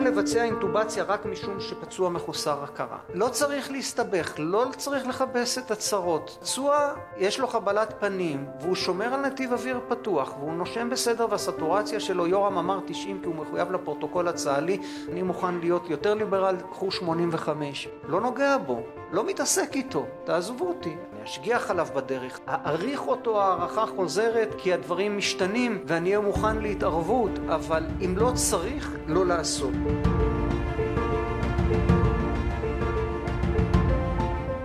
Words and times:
ניתן 0.00 0.12
לבצע 0.12 0.44
אינטובציה 0.44 1.04
רק 1.04 1.26
משום 1.26 1.60
שפצוע 1.60 2.10
מחוסר 2.10 2.64
הכרה. 2.64 2.98
לא 3.14 3.28
צריך 3.28 3.70
להסתבך, 3.70 4.34
לא 4.38 4.66
צריך 4.76 5.06
לכבס 5.06 5.58
את 5.58 5.70
הצרות. 5.70 6.38
פצוע 6.40 6.92
יש 7.16 7.40
לו 7.40 7.46
חבלת 7.46 7.94
פנים 8.00 8.46
והוא 8.60 8.74
שומר 8.74 9.14
על 9.14 9.20
נתיב 9.20 9.52
אוויר 9.52 9.80
פתוח 9.88 10.34
והוא 10.38 10.52
נושם 10.52 10.90
בסדר 10.90 11.26
והסטורציה 11.30 12.00
שלו 12.00 12.26
יורם 12.26 12.58
אמר 12.58 12.80
90 12.86 13.20
כי 13.20 13.26
הוא 13.26 13.34
מחויב 13.34 13.72
לפרוטוקול 13.72 14.28
הצה"לי 14.28 14.78
אני 15.12 15.22
מוכן 15.22 15.54
להיות 15.54 15.90
יותר 15.90 16.14
ליברל, 16.14 16.56
קחו 16.70 16.90
85. 16.90 17.88
לא 18.08 18.20
נוגע 18.20 18.56
בו, 18.58 18.82
לא 19.12 19.26
מתעסק 19.26 19.70
איתו, 19.74 20.06
תעזבו 20.24 20.68
אותי. 20.68 20.96
אשגיח 21.24 21.70
עליו 21.70 21.86
בדרך, 21.94 22.40
אעריך 22.48 23.00
אותו 23.00 23.42
הערכה 23.42 23.86
חוזרת 23.86 24.54
כי 24.58 24.72
הדברים 24.72 25.18
משתנים 25.18 25.84
ואני 25.86 26.08
אהיה 26.08 26.20
מוכן 26.20 26.58
להתערבות, 26.58 27.30
אבל 27.48 27.86
אם 28.04 28.18
לא 28.18 28.32
צריך, 28.34 28.96
לא 29.06 29.26
לעשות. 29.26 29.72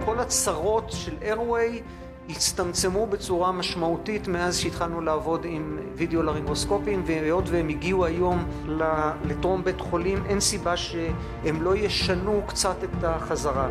כל 0.06 0.20
הצרות 0.20 0.92
של 0.92 1.14
איירווי 1.22 1.82
הצטמצמו 2.30 3.08
בצורה 3.08 3.52
משמעותית 3.52 4.28
מאז 4.28 4.58
שהתחלנו 4.58 5.02
לעבוד 5.02 5.46
עם 5.50 5.80
וידאו 5.96 6.24
לרינגוסקופים 6.24 7.04
והיות 7.06 7.44
והם 7.48 7.70
הגיעו 7.70 8.06
היום 8.06 8.46
לטרום 9.26 9.64
בית 9.64 9.82
חולים 9.82 10.24
אין 10.26 10.40
סיבה 10.40 10.78
שהם 10.78 11.62
לא 11.62 11.76
ישנו 11.76 12.42
קצת 12.48 12.84
את 12.84 13.04
החזרה. 13.04 13.68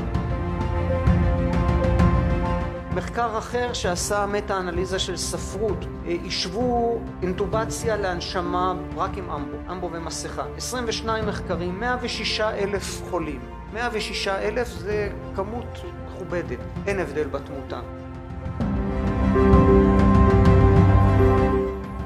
מחקר 2.94 3.38
אחר 3.38 3.72
שעשה 3.72 4.26
מטה-אנליזה 4.26 4.98
של 4.98 5.16
ספרות, 5.16 5.86
השוו 6.26 7.00
אינטובציה 7.22 7.96
להנשמה 7.96 8.74
רק 8.96 9.10
עם 9.18 9.30
אמבו, 9.30 9.56
אמבו 9.70 9.90
ומסכה. 9.92 10.44
22 10.56 11.26
מחקרים, 11.26 11.80
106 11.80 12.40
אלף 12.40 13.02
חולים. 13.10 13.40
106 13.72 14.28
אלף 14.28 14.68
זה 14.68 15.10
כמות 15.36 15.80
מכובדת, 16.06 16.58
אין 16.86 16.98
הבדל 17.00 17.28
בתמותה. 17.28 17.80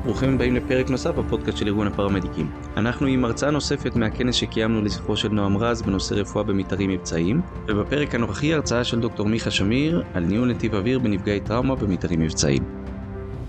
ברוכים 0.09 0.34
הבאים 0.34 0.56
לפרק 0.56 0.91
נוסף 0.91 1.11
בפודקאסט 1.11 1.59
של 1.59 1.67
ארגון 1.67 1.87
הפרמדיקים. 1.87 2.51
אנחנו 2.77 3.06
עם 3.06 3.25
הרצאה 3.25 3.51
נוספת 3.51 3.97
מהכנס 3.97 4.34
שקיימנו 4.34 4.83
לזכרו 4.83 5.17
של 5.17 5.28
נועם 5.28 5.56
רז 5.56 5.83
בנושא 5.83 6.15
רפואה 6.15 6.45
במתארים 6.45 6.91
מבצעיים, 6.91 7.41
ובפרק 7.67 8.15
הנוכחי 8.15 8.55
הרצאה 8.55 8.84
של 8.84 9.00
דוקטור 9.00 9.27
מיכה 9.27 9.50
שמיר 9.50 10.03
על 10.15 10.25
ניהול 10.25 10.50
נתיב 10.50 10.75
אוויר 10.75 10.98
בנפגעי 10.98 11.41
טראומה 11.41 11.75
במתארים 11.75 12.20
מבצעיים. 12.20 12.62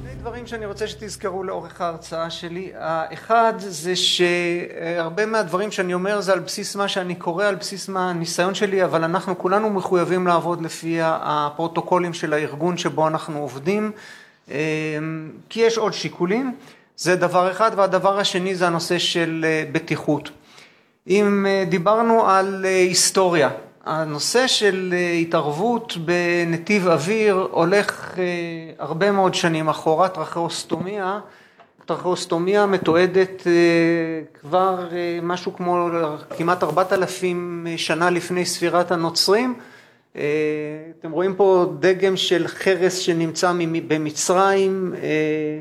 שני 0.04 0.16
דברים 0.16 0.48
שאני 0.48 0.66
רוצה 0.66 0.88
שתזכרו 0.88 1.44
לאורך 1.44 1.82
ההרצאה 1.82 2.30
שלי. 2.30 2.72
האחד 2.76 3.54
זה 3.58 3.96
שהרבה 3.96 5.26
מהדברים 5.26 5.72
שאני 5.72 5.94
אומר 5.94 6.22
זה 6.22 6.34
על 6.34 6.40
בסיס 6.40 6.76
מה 6.76 6.88
שאני 6.88 7.16
קורא, 7.16 7.46
על 7.46 7.56
בסיס 7.56 7.90
מה 7.90 8.10
הניסיון 8.10 8.54
שלי, 8.54 8.84
אבל 8.84 9.04
אנחנו 9.04 9.38
כולנו 9.38 9.70
מחויבים 9.70 10.28
לעבוד 10.28 10.62
לפי 10.62 10.98
הפרוטוקולים 11.02 12.14
של 12.14 12.34
הארגון 12.34 12.78
שבו 12.78 13.08
אנחנו 13.08 13.40
עובדים. 13.40 13.92
אמ, 14.50 15.30
כי 15.50 15.60
יש 15.60 15.78
עוד 15.78 15.94
שיקולים, 15.94 16.54
זה 17.00 17.16
דבר 17.16 17.52
אחד, 17.52 17.72
והדבר 17.76 18.20
השני 18.20 18.56
זה 18.56 18.68
הנושא 18.68 18.98
של 19.00 19.46
אה, 19.48 19.64
בטיחות. 19.72 20.30
אם 21.08 21.46
אה, 21.50 21.64
דיברנו 21.70 22.30
על 22.30 22.66
אה, 22.66 22.70
היסטוריה, 22.70 23.50
הנושא 23.86 24.48
של 24.48 24.94
התערבות 25.22 25.98
בנתיב 25.98 26.88
אוויר 26.88 27.48
הולך 27.52 28.16
הרבה 28.80 29.12
מאוד 29.12 29.34
שנים 29.34 29.70
אחורה, 29.70 30.10
טרכאוסטומיה, 30.10 31.20
טרכאוסטומיה 31.86 32.66
מתועדת 32.66 33.48
כבר 34.42 34.88
משהו 35.22 35.56
כמו 35.56 35.90
כמעט 36.38 36.64
ארבעת 36.64 36.94
אלפים 36.94 37.68
שנה 37.78 38.10
לפני 38.10 38.46
ספירת 38.46 38.92
הנוצרים 38.92 39.60
אתם 40.14 41.12
רואים 41.12 41.36
פה 41.36 41.74
דגם 41.80 42.18
של 42.18 42.48
חרס 42.48 42.98
שנמצא 42.98 43.52
במצרים 43.88 44.94
אה, 44.98 45.10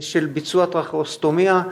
של 0.00 0.27
ביצוע 0.27 0.67
טרכאוסטומיה 0.67 1.62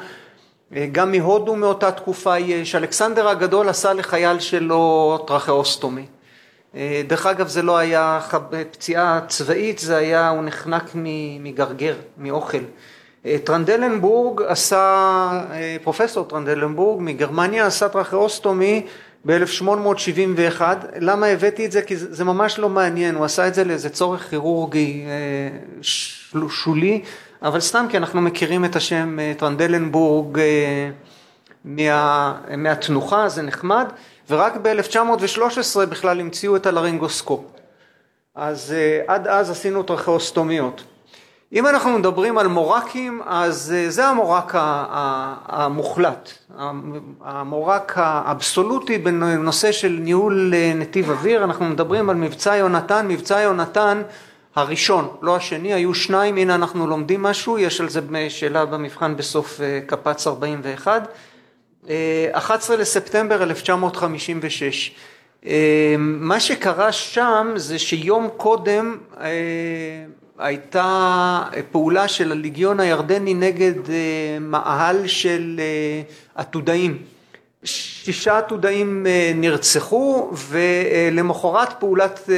אה, 0.77 0.87
גם 0.93 1.12
מהודו 1.12 1.56
מאותה 1.56 1.93
תקופה 1.93 2.39
יש, 2.39 2.75
אלכסנדר 2.75 3.28
הגדול 3.28 3.69
עשה 3.69 3.93
לחייל 3.93 4.39
שלו 4.39 5.25
tracheostomy. 5.27 6.06
דרך 7.06 7.27
אגב 7.27 7.49
זה 7.49 7.62
לא 7.62 7.77
היה 7.77 8.21
פציעה 8.71 9.21
צבאית, 9.29 9.79
זה 9.79 9.97
היה, 9.97 10.29
הוא 10.29 10.43
נחנק 10.43 10.91
מגרגר, 11.41 11.95
מאוכל. 12.19 12.59
טרנדלנבורג 13.45 14.43
עשה, 14.43 15.45
פרופסור 15.83 16.25
טרנדלנבורג 16.25 17.03
מגרמניה 17.03 17.67
עשה 17.67 17.89
tracheostomy 17.89 18.87
ב-1871, 19.26 20.60
למה 21.00 21.26
הבאתי 21.26 21.66
את 21.66 21.72
זה? 21.72 21.82
כי 21.82 21.97
זה, 21.97 22.25
ממש 22.25 22.59
לא 22.59 22.69
מעניין, 22.69 23.14
הוא 23.14 23.25
עשה 23.25 23.48
את 23.48 23.54
זה 23.54 23.64
לאיזה 23.64 23.88
צורך 23.88 24.31
כירורגי 24.31 25.04
אה, 25.06 25.82
שולי, 26.48 27.03
אבל 27.42 27.60
סתם 27.60 27.87
כי 27.91 27.97
אנחנו 27.97 28.20
מכירים 28.20 28.64
את 28.64 28.76
השם 28.76 29.19
אה, 29.20 29.32
טרנדלנבורג 29.38 30.38
אה, 30.38 30.91
מה, 31.64 32.34
מהתנוחה, 32.56 33.28
זה 33.28 33.42
נחמד, 33.42 33.87
ורק 34.31 34.56
ב-1913 34.62 35.87
בכלל 35.88 36.20
המציאו 36.20 36.56
את 36.56 36.66
הלרינגוסקופ. 36.66 37.44
אז 38.34 38.75
עד 39.06 39.26
אז 39.26 39.50
עשינו 39.50 39.82
טרכאוסטומיות. 39.82 40.84
אם 41.53 41.67
אנחנו 41.67 41.99
מדברים 41.99 42.39
על 42.39 42.47
מורקים, 42.47 43.21
אז 43.27 43.75
אה, 43.77 43.91
זה 43.91 44.07
המורק 44.07 44.53
המוחלט, 45.47 46.31
המורק 47.21 47.93
האבסולוטי 47.97 48.99
בנושא 48.99 49.73
של 49.73 49.99
ניהול 50.01 50.53
אה, 50.55 50.73
נתיב 50.75 51.11
אוויר, 51.11 51.45
אנחנו 51.45 51.65
מדברים 51.65 52.11
על 52.11 52.17
מבצע 52.17 52.56
יונתן, 52.56 53.09
מבצע 53.09 53.41
יונתן 53.41 54.03
הראשון, 54.55 55.09
לא 55.23 55.37
השני, 55.37 55.75
היו 55.75 55.95
שניים, 55.95 56.37
הנה 56.37 56.55
אנחנו 56.55 56.87
לומדים 56.87 57.23
משהו, 57.23 57.59
יש 57.59 57.81
על 57.81 57.89
זה 57.89 58.01
שאלה 58.29 58.65
במבחן 58.65 59.17
בסוף 59.17 59.61
אה, 59.61 59.81
קפ"ץ 59.87 60.27
41, 60.27 61.09
11 62.33 62.77
לספטמבר 62.77 63.43
1956. 63.43 64.95
מה 65.99 66.41
שקרה 66.41 66.93
שם 66.93 67.53
זה 67.56 67.79
שיום 67.79 68.29
קודם 68.37 68.97
הייתה 70.39 71.43
פעולה 71.73 72.09
של 72.09 72.33
הליגיון 72.33 72.81
הירדני 72.81 73.35
נגד 73.35 73.91
אה, 73.91 74.39
מאהל 74.41 75.07
של 75.07 75.57
אה, 75.59 76.03
עתודאים. 76.35 76.99
שישה 77.65 78.39
עתודאים 78.39 79.07
אה, 79.07 79.33
נרצחו 79.35 80.31
ולמחרת 80.49 81.81
פעולת, 81.81 82.31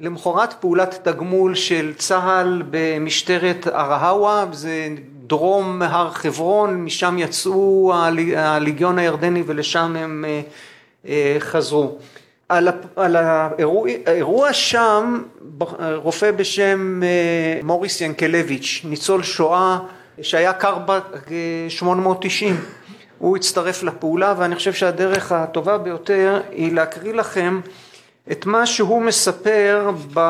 למחרת 0.00 0.52
פעולת 0.52 1.08
תגמול 1.08 1.54
של 1.54 1.92
צה"ל 1.96 2.62
במשטרת 2.70 3.66
ארהאווה, 3.66 4.44
זה 4.52 4.88
דרום 5.26 5.82
הר 5.82 6.10
חברון, 6.10 6.84
משם 6.84 7.18
יצאו 7.18 7.92
הליגיון 8.36 8.98
הירדני 8.98 9.42
ולשם 9.46 9.96
הם 9.96 10.24
חזרו. 11.38 11.98
על, 12.50 12.68
על 12.96 13.16
האירוע, 13.16 13.88
האירוע 14.06 14.52
שם 14.52 15.22
רופא 15.94 16.30
בשם 16.30 17.00
אה, 17.02 17.60
מוריס 17.62 18.00
ינקלביץ', 18.00 18.80
ניצול 18.84 19.22
שואה 19.22 19.78
שהיה 20.22 20.52
קר 20.52 20.78
ב-890, 20.86 22.44
הוא 23.18 23.36
הצטרף 23.36 23.82
לפעולה 23.82 24.34
ואני 24.38 24.54
חושב 24.54 24.72
שהדרך 24.72 25.32
הטובה 25.32 25.78
ביותר 25.78 26.40
היא 26.50 26.72
להקריא 26.72 27.14
לכם 27.14 27.60
את 28.32 28.46
מה 28.46 28.66
שהוא 28.66 29.02
מספר 29.02 29.90
ב... 30.14 30.20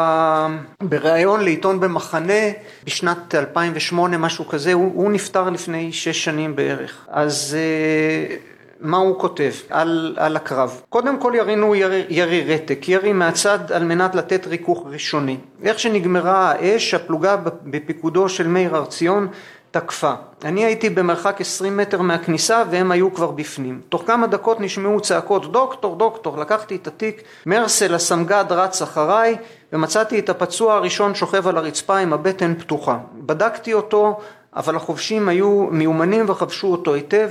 בריאיון 0.82 1.40
לעיתון 1.44 1.80
במחנה 1.80 2.42
בשנת 2.84 3.34
2008 3.34 4.18
משהו 4.18 4.48
כזה, 4.48 4.72
הוא, 4.72 4.92
הוא 4.94 5.10
נפטר 5.10 5.50
לפני 5.50 5.92
שש 5.92 6.24
שנים 6.24 6.56
בערך. 6.56 7.06
אז 7.08 7.56
אה, 7.58 8.36
מה 8.80 8.96
הוא 8.96 9.18
כותב 9.18 9.52
על, 9.70 10.16
על 10.18 10.36
הקרב. 10.36 10.80
קודם 10.88 11.20
כל 11.20 11.32
ירינו 11.36 11.74
ירי, 11.74 12.04
ירי 12.08 12.54
רתק, 12.54 12.88
ירי 12.88 13.12
מהצד 13.12 13.72
על 13.72 13.84
מנת 13.84 14.14
לתת 14.14 14.46
ריכוך 14.46 14.86
ראשוני. 14.90 15.36
איך 15.62 15.78
שנגמרה 15.78 16.50
האש, 16.50 16.94
הפלוגה 16.94 17.36
בפיקודו 17.64 18.28
של 18.28 18.46
מאיר 18.46 18.76
הר 18.76 18.84
ציון 18.84 19.28
תקפה. 19.70 20.12
אני 20.44 20.64
הייתי 20.64 20.90
במרחק 20.90 21.40
20 21.40 21.76
מטר 21.76 22.02
מהכניסה 22.02 22.62
והם 22.70 22.90
היו 22.90 23.14
כבר 23.14 23.30
בפנים. 23.30 23.80
תוך 23.88 24.02
כמה 24.06 24.26
דקות 24.26 24.60
נשמעו 24.60 25.00
צעקות 25.00 25.52
דוקטור 25.52 25.96
דוקטור, 25.96 26.38
לקחתי 26.38 26.76
את 26.76 26.86
התיק, 26.86 27.22
מרסל 27.46 27.94
הסמג"ד 27.94 28.44
רץ 28.50 28.82
אחריי 28.82 29.36
ומצאתי 29.72 30.18
את 30.18 30.28
הפצוע 30.28 30.74
הראשון 30.74 31.14
שוכב 31.14 31.48
על 31.48 31.56
הרצפה 31.56 31.98
עם 31.98 32.12
הבטן 32.12 32.54
פתוחה. 32.54 32.98
בדקתי 33.14 33.72
אותו 33.72 34.20
אבל 34.56 34.76
החובשים 34.76 35.28
היו 35.28 35.66
מיומנים 35.70 36.24
וחבשו 36.28 36.66
אותו 36.66 36.94
היטב 36.94 37.30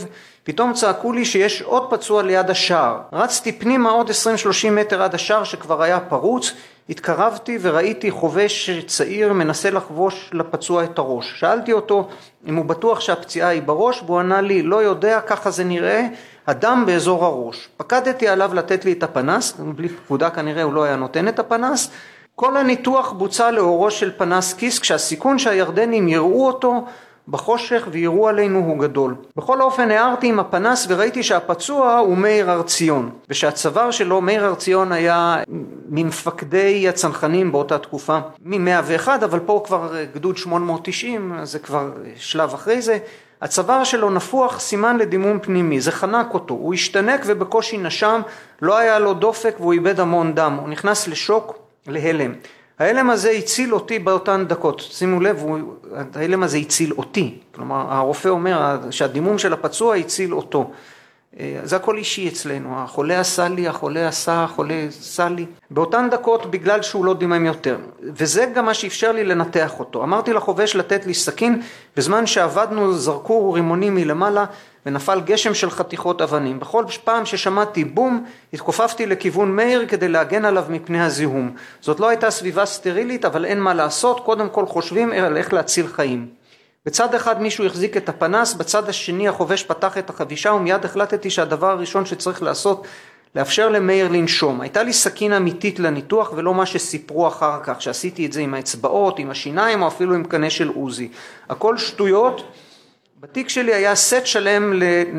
פתאום 0.50 0.74
צעקו 0.74 1.12
לי 1.12 1.26
שיש 1.26 1.62
עוד 1.62 1.90
פצוע 1.90 2.24
ליד 2.24 2.50
השער. 2.50 3.00
רצתי 3.14 3.52
פנימה 3.52 3.90
עוד 3.90 4.10
20-30 4.10 4.12
מטר 4.72 5.02
עד 5.02 5.16
השער 5.16 5.44
שכבר 5.44 5.82
היה 5.82 6.00
פרוץ, 6.00 6.54
התקרבתי 6.90 7.58
וראיתי 7.62 8.12
חובש 8.12 8.70
צעיר 8.86 9.34
מנסה 9.34 9.70
לחבוש 9.70 10.30
לפצוע 10.34 10.84
את 10.84 10.98
הראש. 10.98 11.40
שאלתי 11.40 11.74
אותו 11.74 12.08
אם 12.48 12.56
הוא 12.56 12.66
בטוח 12.66 13.00
שהפציעה 13.00 13.50
היא 13.50 13.62
בראש 13.62 14.04
והוא 14.06 14.20
ענה 14.20 14.42
לי 14.42 14.62
לא 14.62 14.84
יודע 14.84 15.22
ככה 15.22 15.52
זה 15.52 15.64
נראה 15.64 16.08
הדם 16.48 16.84
באזור 16.86 17.26
הראש. 17.26 17.70
פקדתי 17.78 18.28
עליו 18.28 18.54
לתת 18.54 18.86
לי 18.86 18.92
את 18.92 19.04
הפנס, 19.04 19.54
בלי 19.60 19.90
פקודה 19.90 20.30
כנראה 20.30 20.64
הוא 20.64 20.74
לא 20.74 20.84
היה 20.84 20.96
נותן 20.96 21.28
את 21.28 21.40
הפנס. 21.40 21.92
כל 22.36 22.58
הניתוח 22.58 23.12
בוצע 23.12 23.52
לאורו 23.52 23.92
של 23.92 24.12
פנס 24.18 24.54
כיס 24.54 24.80
כשהסיכון 24.80 25.40
שהירדנים 25.40 26.08
יראו 26.08 26.48
אותו 26.48 26.86
בחושך 27.28 27.88
ויראו 27.92 28.28
עלינו 28.28 28.60
הוא 28.60 28.80
גדול. 28.80 29.16
בכל 29.36 29.62
אופן 29.62 29.92
הערתי 29.92 30.28
עם 30.28 30.40
הפנס 30.40 30.86
וראיתי 30.90 31.24
שהפצוע 31.24 31.98
הוא 31.98 32.18
מאיר 32.18 32.52
הר 32.52 32.62
ציון 32.62 33.10
ושהצוואר 33.30 33.92
שלו, 33.92 34.22
מאיר 34.22 34.46
הר 34.46 34.56
ציון 34.56 34.92
היה 34.92 35.38
ממפקדי 35.90 36.90
הצנחנים 36.90 37.52
באותה 37.52 37.78
תקופה, 37.78 38.20
מ-101 38.46 39.08
אבל 39.26 39.40
פה 39.40 39.64
כבר 39.66 39.96
גדוד 40.14 40.38
890 40.38 41.34
אז 41.34 41.52
זה 41.52 41.60
כבר 41.60 41.92
שלב 42.16 42.54
אחרי 42.54 42.82
זה 42.82 42.98
הצוואר 43.42 43.84
שלו 43.84 44.10
נפוח 44.10 44.60
סימן 44.60 44.98
לדימום 44.98 45.40
פנימי, 45.40 45.82
זה 45.82 45.92
חנק 45.92 46.34
אותו, 46.34 46.54
הוא 46.54 46.74
השתנק 46.74 47.22
ובקושי 47.26 47.78
נשם, 47.78 48.22
לא 48.62 48.78
היה 48.78 49.00
לו 49.00 49.14
דופק 49.14 49.56
והוא 49.60 49.74
איבד 49.74 50.00
המון 50.00 50.36
דם, 50.36 50.58
הוא 50.62 50.70
נכנס 50.70 51.08
לשוק, 51.08 51.60
להלם. 51.88 52.34
ההלם 52.80 53.10
הזה 53.10 53.30
הציל 53.30 53.74
אותי 53.74 54.00
באותן 54.00 54.46
דקות, 54.48 54.80
שימו 54.80 55.20
לב, 55.20 55.44
ההלם 56.16 56.44
הזה 56.44 56.58
הציל 56.58 56.94
אותי, 56.98 57.38
כלומר 57.56 57.94
הרופא 57.94 58.28
אומר 58.28 58.78
שהדימום 58.92 59.38
של 59.38 59.54
הפצוע 59.54 59.96
הציל 59.96 60.34
אותו. 60.34 60.72
אה, 61.40 61.60
זה 61.64 61.76
הכל 61.76 61.98
אישי 61.98 62.28
אצלנו, 62.28 62.80
החולה 62.80 63.20
עשה 63.20 63.48
לי, 63.48 63.68
החולה 63.68 64.08
עשה, 64.08 64.44
החולה 64.44 64.86
עשה 64.88 65.30
לי. 65.30 65.46
באותן 65.72 66.08
דקות 66.12 66.52
בגלל 66.52 66.82
שהוא 66.82 67.06
לא 67.06 67.14
דימם 67.14 67.46
יותר. 67.46 67.78
וזה 68.02 68.46
גם 68.56 68.66
מה 68.66 68.74
שאפשר 68.74 69.12
לי 69.12 69.24
לנתח 69.24 69.80
אותו. 69.80 70.04
אמרתי 70.04 70.34
לחובש 70.34 70.76
לתת 70.76 71.06
לי 71.06 71.14
סכין, 71.14 71.62
בזמן 71.98 72.26
שעבדנו 72.26 72.94
זרקו 72.94 73.54
רימונים 73.54 73.96
מלמעלה 73.96 74.46
ונפל 74.86 75.22
גשם 75.26 75.54
של 75.54 75.70
חתיכות 75.70 76.22
אבנים. 76.22 76.60
בכל 76.60 76.86
פעם 77.04 77.26
ששמעתי 77.26 77.84
בום, 77.84 78.26
התכופפתי 78.54 79.06
לכיוון 79.06 79.56
מאיר 79.56 79.86
כדי 79.88 80.08
להגן 80.08 80.46
עליו 80.46 80.66
מפני 80.70 81.02
הזיהום. 81.02 81.56
זאת 81.82 82.00
לא 82.00 82.10
הייתה 82.10 82.32
סביבה 82.32 82.66
סטרילית, 82.66 83.26
אבל 83.26 83.46
אין 83.46 83.60
מה 83.60 83.74
לעשות, 83.74 84.20
קודם 84.20 84.50
כל 84.50 84.66
חושבים 84.66 85.12
על 85.12 85.38
איך 85.38 85.54
להציל 85.54 85.88
חיים. 85.88 86.28
בצד 86.86 87.16
אחד 87.16 87.42
מישהו 87.42 87.66
החזיק 87.66 87.98
את 87.98 88.10
הפנס, 88.10 88.54
בצד 88.54 88.90
השני 88.90 89.28
החובש 89.28 89.64
פתח 89.64 89.98
את 89.98 90.10
החבישה 90.10 90.54
ומיד 90.54 90.86
החלטתי 90.86 91.30
שהדבר 91.30 91.72
הראשון 91.72 92.06
שצריך 92.06 92.44
לעשות 92.44 92.88
לאפשר 93.36 93.70
למאיר 93.70 94.08
לנשום. 94.08 94.62
הייתה 94.62 94.84
לי 94.84 94.94
סכין 94.94 95.34
אמיתית 95.34 95.80
לניתוח 95.80 96.32
ולא 96.36 96.54
מה 96.54 96.66
שסיפרו 96.66 97.28
אחר 97.28 97.60
כך, 97.64 97.82
שעשיתי 97.82 98.26
את 98.26 98.34
זה 98.34 98.42
עם 98.42 98.54
האצבעות, 98.54 99.20
עם 99.20 99.30
השיניים 99.30 99.82
או 99.82 99.88
אפילו 99.88 100.16
עם 100.16 100.24
קנה 100.24 100.50
של 100.50 100.72
עוזי. 100.76 101.10
הכל 101.50 101.78
שטויות. 101.78 102.44
בתיק 103.22 103.50
שלי 103.50 103.74
היה 103.74 103.96
סט 103.96 104.26
שלם 104.26 104.74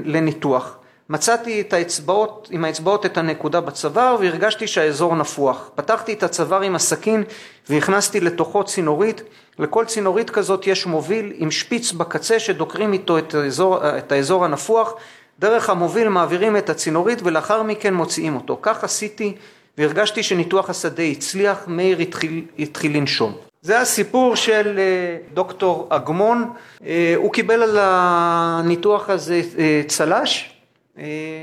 לניתוח. 0.04 0.76
מצאתי 1.08 1.60
את 1.60 1.72
האצבעות, 1.72 2.48
עם 2.50 2.64
האצבעות 2.64 3.06
את 3.06 3.18
הנקודה 3.18 3.60
בצוואר 3.60 4.16
והרגשתי 4.20 4.66
שהאזור 4.66 5.16
נפוח. 5.16 5.70
פתחתי 5.74 6.12
את 6.12 6.22
הצוואר 6.22 6.62
עם 6.62 6.74
הסכין 6.74 7.24
והכנסתי 7.68 8.20
לתוכו 8.20 8.64
צינורית. 8.64 9.22
לכל 9.58 9.84
צינורית 9.84 10.30
כזאת 10.30 10.66
יש 10.66 10.86
מוביל 10.86 11.32
עם 11.36 11.50
שפיץ 11.50 11.92
בקצה 11.92 12.38
שדוקרים 12.38 12.92
איתו 12.92 13.18
את 13.18 13.34
האזור, 13.34 13.98
את 13.98 14.12
האזור 14.12 14.44
הנפוח. 14.44 14.94
דרך 15.38 15.70
המוביל 15.70 16.08
מעבירים 16.08 16.56
את 16.56 16.70
הצינורית 16.70 17.18
ולאחר 17.22 17.62
מכן 17.62 17.94
מוציאים 17.94 18.36
אותו. 18.36 18.58
כך 18.62 18.84
עשיתי 18.84 19.34
והרגשתי 19.78 20.22
שניתוח 20.22 20.70
השדה 20.70 21.02
הצליח, 21.02 21.64
מאיר 21.66 21.98
התחיל, 21.98 22.44
התחיל 22.58 22.96
לנשום. 22.96 23.49
זה 23.62 23.80
הסיפור 23.80 24.36
של 24.36 24.78
אה, 24.78 25.16
דוקטור 25.34 25.86
אגמון, 25.90 26.50
אה, 26.86 27.14
הוא 27.16 27.32
קיבל 27.32 27.62
על 27.62 27.76
הניתוח 27.80 29.10
הזה 29.10 29.42
אה, 29.58 29.82
צל"ש 29.86 30.50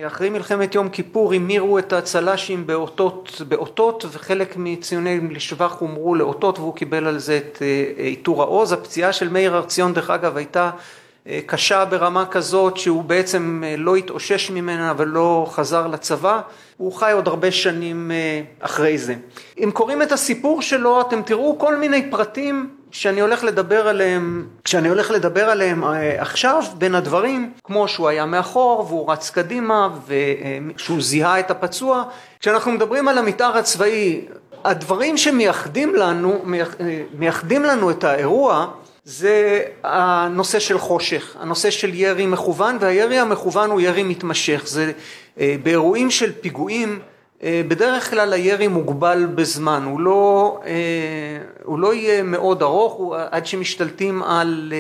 אחרי 0.08 0.30
מלחמת 0.30 0.75
יום 0.75 0.90
כיפור 0.90 1.34
המירו 1.34 1.80
את 1.80 1.94
הצל"שים 1.94 2.68
באותות, 2.68 3.42
באותות 3.48 4.06
וחלק 4.12 4.54
מציוני 4.58 5.19
לשבח 5.31 5.75
הומרו 5.80 6.16
לאותות 6.16 6.60
והוא 6.60 6.75
קיבל 6.75 7.08
על 7.08 7.19
זה 7.19 7.38
את 7.38 7.62
עיטור 7.98 8.42
העוז. 8.42 8.72
הפציעה 8.72 9.14
של 9.14 9.30
מאיר 9.30 9.56
הר 9.56 9.66
ציון 9.66 9.94
דרך 9.94 10.10
אגב 10.10 10.38
הייתה 10.38 10.72
קשה 11.46 11.86
ברמה 11.86 12.26
כזאת 12.26 12.78
שהוא 12.78 13.04
בעצם 13.04 13.64
לא 13.78 13.96
התאושש 13.96 14.52
ממנה 14.52 14.94
ולא 14.98 15.48
חזר 15.50 15.88
לצבא, 15.88 16.42
הוא 16.78 16.94
חי 16.94 17.12
עוד 17.12 17.28
הרבה 17.28 17.52
שנים 17.52 18.12
אחרי 18.60 18.98
זה. 18.98 19.16
אם 19.64 19.72
קוראים 19.74 20.02
את 20.02 20.12
הסיפור 20.12 20.62
שלו 20.62 21.02
אתם 21.02 21.22
תראו 21.22 21.60
כל 21.60 21.76
מיני 21.76 22.12
פרטים 22.12 22.70
שאני 22.92 23.22
הולך 23.22 23.44
לדבר 23.44 23.88
עליהם, 23.88 24.48
כשאני 24.64 24.90
הולך 24.90 25.12
לדבר 25.12 25.50
עליהם 25.50 25.84
אה, 25.84 26.22
עכשיו, 26.22 26.64
בין 26.78 26.96
הדברים, 26.96 27.52
כמו 27.64 27.88
שהוא 27.88 28.08
היה 28.08 28.26
מאחור 28.26 28.86
והוא 28.88 29.12
רץ 29.12 29.30
קדימה 29.30 29.90
ושהוא 30.08 31.02
זיהה 31.02 31.40
את 31.40 31.52
הפצוע, 31.52 32.04
כשאנחנו 32.40 32.72
מדברים 32.72 33.08
על 33.08 33.18
המתאר 33.18 33.58
הצבאי, 33.58 34.26
הדברים 34.64 35.18
שמייחדים 35.18 35.96
לנו, 35.96 36.44
אה, 36.80 37.02
מייחדים 37.14 37.64
לנו 37.64 37.92
את 37.92 38.04
האירוע 38.04 38.68
זה 39.09 39.63
הנושא 39.83 40.59
של 40.59 40.77
חושך, 40.77 41.36
הנושא 41.39 41.69
של 41.71 41.94
ירי 41.94 42.25
מכוון 42.25 42.77
והירי 42.80 43.19
המכוון 43.19 43.69
הוא 43.69 43.81
ירי 43.81 44.04
מתמשך, 44.04 44.62
זה 44.65 44.92
אה, 45.39 45.56
באירועים 45.63 46.12
של 46.12 46.31
פיגועים 46.42 47.00
אה, 47.44 47.62
בדרך 47.68 48.09
כלל 48.09 48.33
הירי 48.33 48.68
מוגבל 48.68 49.27
בזמן, 49.36 49.83
הוא 49.86 50.00
לא, 50.00 50.59
אה, 50.65 50.74
הוא 51.63 51.80
לא 51.80 51.94
יהיה 51.94 52.24
מאוד 52.24 52.62
ארוך 52.62 52.94
הוא, 52.94 53.15
עד 53.31 53.45
שמשתלטים 53.45 54.24
על 54.24 54.74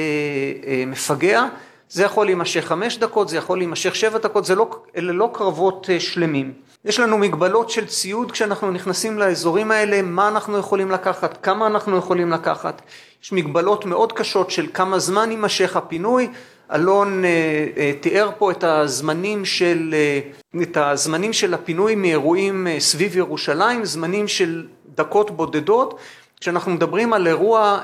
מפגע, 0.87 1.43
זה 1.89 2.03
יכול 2.03 2.25
להימשך 2.25 2.65
חמש 2.65 2.97
דקות, 2.97 3.29
זה 3.29 3.37
יכול 3.37 3.57
להימשך 3.57 3.95
שבע 3.95 4.17
דקות, 4.17 4.45
זה 4.45 4.55
לא, 4.55 4.69
אלה 4.97 5.13
לא 5.13 5.29
קרבות 5.33 5.89
שלמים. 5.99 6.53
יש 6.87 6.99
לנו 6.99 7.17
מגבלות 7.17 7.69
של 7.69 7.85
ציוד 7.87 8.31
כשאנחנו 8.31 8.71
נכנסים 8.71 9.19
לאזורים 9.19 9.71
האלה, 9.71 10.01
מה 10.01 10.27
אנחנו 10.27 10.57
יכולים 10.57 10.91
לקחת, 10.91 11.37
כמה 11.43 11.67
אנחנו 11.67 11.97
יכולים 11.97 12.31
לקחת, 12.31 12.81
יש 13.23 13.31
מגבלות 13.31 13.85
מאוד 13.85 14.13
קשות 14.13 14.51
של 14.51 14.67
כמה 14.73 14.99
זמן 14.99 15.31
יימשך 15.31 15.75
הפינוי, 15.75 16.29
אלון 16.73 17.25
אה, 17.25 17.29
אה, 17.77 17.91
תיאר 18.01 18.29
פה 18.37 18.51
את 18.51 18.63
הזמנים 18.63 19.45
של, 19.45 19.95
אה, 19.97 20.61
את 20.61 20.77
הזמנים 20.77 21.33
של 21.33 21.53
הפינוי 21.53 21.95
מאירועים 21.95 22.67
סביב 22.79 23.17
ירושלים, 23.17 23.85
זמנים 23.85 24.27
של 24.27 24.65
דקות 24.95 25.31
בודדות. 25.31 25.99
כשאנחנו 26.39 26.71
מדברים 26.71 27.13
על 27.13 27.27
אירוע 27.27 27.79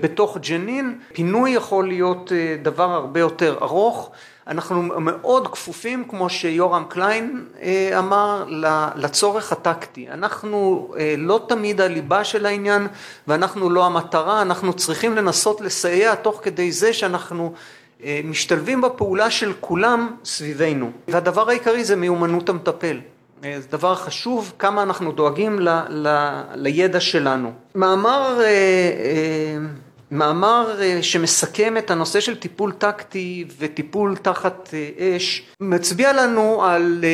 בתוך 0.00 0.38
ג'נין, 0.38 0.98
פינוי 1.12 1.50
יכול 1.50 1.88
להיות 1.88 2.32
דבר 2.62 2.90
הרבה 2.90 3.20
יותר 3.20 3.58
ארוך. 3.62 4.10
אנחנו 4.48 4.82
מאוד 4.82 5.48
כפופים, 5.48 6.04
כמו 6.08 6.30
שיורם 6.30 6.84
קליין 6.88 7.44
אמר, 7.98 8.44
לצורך 8.96 9.52
הטקטי. 9.52 10.10
אנחנו 10.10 10.88
לא 11.18 11.40
תמיד 11.48 11.80
הליבה 11.80 12.24
של 12.24 12.46
העניין 12.46 12.86
ואנחנו 13.28 13.70
לא 13.70 13.86
המטרה, 13.86 14.42
אנחנו 14.42 14.72
צריכים 14.72 15.16
לנסות 15.16 15.60
לסייע 15.60 16.14
תוך 16.14 16.40
כדי 16.42 16.72
זה 16.72 16.92
שאנחנו 16.92 17.52
אה, 18.04 18.20
משתלבים 18.24 18.80
בפעולה 18.80 19.30
של 19.30 19.52
כולם 19.60 20.16
סביבנו. 20.24 20.90
והדבר 21.08 21.48
העיקרי 21.48 21.84
זה 21.84 21.96
מיומנות 21.96 22.48
המטפל. 22.48 23.00
אה, 23.44 23.56
זה 23.60 23.68
דבר 23.70 23.94
חשוב, 23.94 24.52
כמה 24.58 24.82
אנחנו 24.82 25.12
דואגים 25.12 25.60
ל, 25.60 25.68
ל, 25.88 26.30
לידע 26.54 27.00
שלנו. 27.00 27.52
מאמר, 27.74 28.40
אה, 28.40 29.58
מאמר 30.10 30.80
שמסכם 31.02 31.76
את 31.76 31.90
הנושא 31.90 32.20
של 32.20 32.36
טיפול 32.36 32.72
טקטי 32.72 33.44
וטיפול 33.58 34.16
תחת 34.16 34.74
אש, 34.98 35.42
מצביע 35.60 36.12
לנו 36.12 36.64
על 36.64 37.04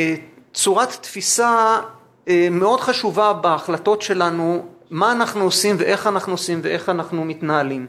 צורת 0.54 0.92
תפיסה 1.00 1.80
מאוד 2.50 2.80
חשובה 2.80 3.32
בהחלטות 3.32 4.02
שלנו, 4.02 4.66
מה 4.90 5.12
אנחנו 5.12 5.44
עושים 5.44 5.76
ואיך 5.78 6.06
אנחנו 6.06 6.32
עושים 6.32 6.60
ואיך 6.62 6.88
אנחנו 6.88 7.24
מתנהלים. 7.24 7.86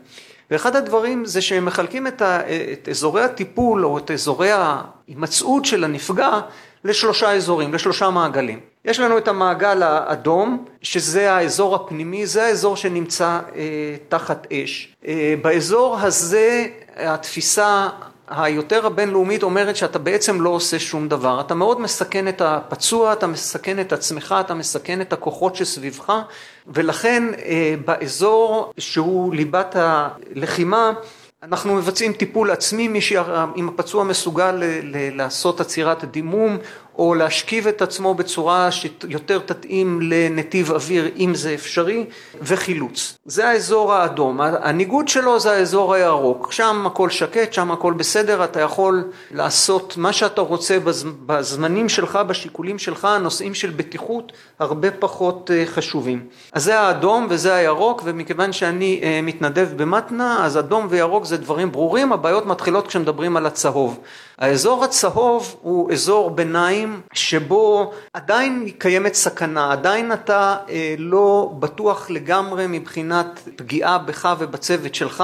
ואחד 0.52 0.76
הדברים 0.76 1.26
זה 1.26 1.42
שהם 1.42 1.66
מחלקים 1.66 2.08
את, 2.08 2.22
ה, 2.22 2.40
את 2.74 2.90
אזורי 2.90 3.24
הטיפול 3.24 3.86
או 3.86 3.98
את 3.98 4.12
אזורי 4.12 4.52
ההימצאות 4.52 5.66
של 5.66 5.84
הנפגע 5.84 6.40
לשלושה 6.84 7.32
אזורים, 7.32 7.74
לשלושה 7.74 8.10
מעגלים. 8.10 8.60
יש 8.86 9.00
לנו 9.00 9.18
את 9.18 9.28
המעגל 9.28 9.84
האדום, 9.84 10.66
שזה 10.82 11.34
האזור 11.34 11.76
הפנימי, 11.76 12.26
זה 12.26 12.46
האזור 12.46 12.76
שנמצא 12.76 13.40
אה, 13.56 13.62
תחת 14.10 14.48
אש. 14.54 14.96
אה, 15.08 15.36
באזור 15.42 15.98
הזה 16.00 16.68
התפיסה 16.96 17.90
היותר 18.28 18.86
הבינלאומית 18.86 19.44
אומרת 19.44 19.76
שאתה 19.76 20.00
בעצם 20.00 20.42
לא 20.42 20.50
עושה 20.50 20.80
שום 20.80 21.08
דבר, 21.08 21.42
אתה 21.42 21.56
מאוד 21.56 21.82
מסכן 21.82 22.28
את 22.28 22.42
הפצוע, 22.42 23.14
אתה 23.14 23.28
מסכן 23.28 23.80
את 23.80 23.94
עצמך, 23.94 24.36
אתה 24.40 24.54
מסכן 24.54 25.02
את 25.02 25.14
הכוחות 25.14 25.56
שסביבך 25.56 26.14
ולכן 26.68 27.24
אה, 27.46 27.76
באזור 27.86 28.74
שהוא 28.78 29.36
ליבת 29.36 29.76
הלחימה 29.80 30.92
אנחנו 31.44 31.76
מבצעים 31.76 32.14
טיפול 32.14 32.52
עצמי, 32.52 32.88
מי 32.88 33.00
אם 33.56 33.70
הפצוע 33.70 34.04
מסוגל 34.04 34.52
ל- 34.52 35.18
לעשות 35.18 35.62
עצירת 35.62 36.06
דימום 36.06 36.58
או 36.98 37.16
להשכיב 37.16 37.68
את 37.68 37.82
עצמו 37.82 38.14
בצורה 38.14 38.72
שיותר 38.72 39.40
תתאים 39.40 40.00
לנתיב 40.02 40.72
אוויר 40.72 41.12
אם 41.18 41.36
זה 41.36 41.54
אפשרי, 41.54 42.06
וחילוץ. 42.42 43.18
זה 43.26 43.50
האזור 43.50 43.94
האדום. 43.94 44.42
הניגוד 44.42 45.08
שלו 45.08 45.40
זה 45.40 45.52
האזור 45.52 45.94
הירוק. 45.94 46.52
שם 46.52 46.84
הכל 46.88 47.10
שקט, 47.10 47.54
שם 47.54 47.72
הכל 47.72 47.94
בסדר, 47.94 48.44
אתה 48.44 48.62
יכול 48.62 49.04
לעשות 49.32 49.98
מה 49.98 50.14
שאתה 50.14 50.42
רוצה 50.42 50.78
בזמנים 51.26 51.90
שלך, 51.90 52.20
בשיקולים 52.28 52.80
שלך, 52.80 53.06
הנושאים 53.06 53.54
של 53.54 53.70
בטיחות 53.70 54.32
הרבה 54.60 54.92
פחות 54.92 55.52
אה, 55.54 55.66
חשובים. 55.66 56.26
אז 56.52 56.64
זה 56.64 56.80
האדום 56.80 57.28
וזה 57.30 57.56
הירוק, 57.56 58.02
ומכיוון 58.06 58.54
שאני 58.54 59.00
אה, 59.04 59.20
מתנדב 59.24 59.68
במתנה, 59.76 60.46
אז 60.46 60.58
אדום 60.58 60.88
וירוק 60.90 61.26
זה 61.26 61.38
דברים 61.38 61.72
ברורים, 61.72 62.14
הבעיות 62.14 62.46
מתחילות 62.46 62.88
כשמדברים 62.88 63.38
על 63.38 63.46
הצהוב. 63.46 64.00
האזור 64.40 64.84
הצהוב 64.84 65.56
הוא 65.62 65.92
אזור 65.92 66.30
ביניים 66.30 67.02
שבו 67.14 67.94
עדיין 68.14 68.70
קיימת 68.78 69.14
סכנה, 69.14 69.72
עדיין 69.72 70.14
אתה 70.14 70.58
אה, 70.70 70.96
לא 70.98 71.54
בטוח 71.60 72.10
לגמרי 72.10 72.66
מבחינת 72.68 73.40
פגיעה 73.56 73.98
בך 73.98 74.36
ובצוות 74.40 74.96
שלך, 74.96 75.24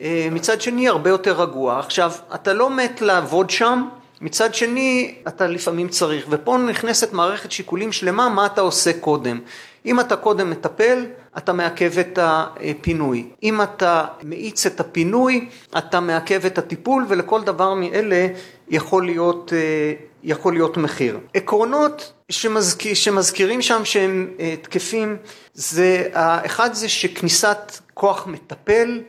אה, 0.00 0.28
מצד 0.30 0.60
שני 0.60 0.88
הרבה 0.88 1.10
יותר 1.10 1.42
רגוע. 1.42 1.78
עכשיו, 1.78 2.12
אתה 2.34 2.52
לא 2.52 2.70
מת 2.70 3.00
לעבוד 3.00 3.50
שם, 3.50 3.88
מצד 4.20 4.54
שני 4.54 5.14
אתה 5.28 5.46
לפעמים 5.46 5.88
צריך, 5.88 6.26
ופה 6.30 6.56
נכנסת 6.56 7.12
מערכת 7.12 7.52
שיקולים 7.52 7.92
שלמה 7.92 8.28
מה 8.28 8.46
אתה 8.46 8.60
עושה 8.60 8.92
קודם. 9.00 9.40
אם 9.86 10.00
אתה 10.00 10.16
קודם 10.16 10.50
מטפל, 10.50 11.04
אתה 11.38 11.52
מעכב 11.52 11.98
את 11.98 12.18
הפינוי. 12.22 13.28
אם 13.42 13.62
אתה 13.62 14.04
מאיץ 14.22 14.66
את 14.66 14.80
הפינוי, 14.80 15.48
אתה 15.78 16.00
מעכב 16.00 16.46
את 16.46 16.58
הטיפול, 16.58 17.04
ולכל 17.08 17.42
דבר 17.42 17.74
מאלה 17.74 18.26
יכול 18.68 19.06
להיות, 19.06 19.52
אה, 19.56 19.92
יכול 20.22 20.52
להיות 20.52 20.76
מחיר. 20.76 21.18
עקרונות 21.34 22.12
שמזכיר, 22.28 22.94
שמזכירים 22.94 23.62
שם 23.62 23.84
שהם 23.84 24.30
אה, 24.40 24.54
תקפים, 24.62 25.16
זה, 25.54 26.08
האחד 26.12 26.74
זה 26.74 26.88
שכניסת 26.88 27.72
כוח 27.94 28.26
מטפל 28.26 29.00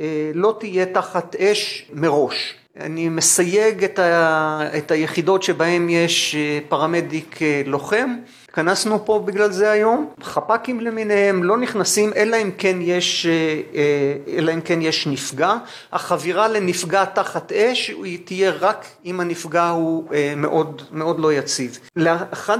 אה, 0.00 0.30
לא 0.34 0.56
תהיה 0.60 0.86
תחת 0.86 1.36
אש 1.36 1.90
מראש. 1.92 2.54
אני 2.80 3.08
מסייג 3.08 3.84
את, 3.84 3.98
ה, 3.98 4.60
את 4.78 4.90
היחידות 4.90 5.42
שבהן 5.42 5.88
יש 5.88 6.36
פרמדיק 6.68 7.38
לוחם. 7.66 8.10
התכנסנו 8.50 9.04
פה 9.04 9.22
בגלל 9.26 9.50
זה 9.50 9.70
היום, 9.70 10.08
חפ"קים 10.22 10.80
למיניהם 10.80 11.44
לא 11.44 11.56
נכנסים 11.56 12.12
אלא 12.16 12.36
אם 12.42 12.50
כן 12.58 12.76
יש, 12.80 13.26
אה, 13.26 13.60
אה, 13.74 14.36
אלא 14.38 14.54
אם 14.54 14.60
כן 14.60 14.82
יש 14.82 15.06
נפגע, 15.06 15.54
החבירה 15.92 16.48
לנפגע 16.48 17.04
תחת 17.04 17.52
אש 17.52 17.88
היא 17.88 18.18
תהיה 18.24 18.52
רק 18.60 18.86
אם 19.04 19.20
הנפגע 19.20 19.68
הוא 19.68 20.04
אה, 20.12 20.32
מאוד, 20.36 20.82
מאוד 20.92 21.20
לא 21.20 21.32
יציב. 21.32 21.78
לאחד 21.96 22.58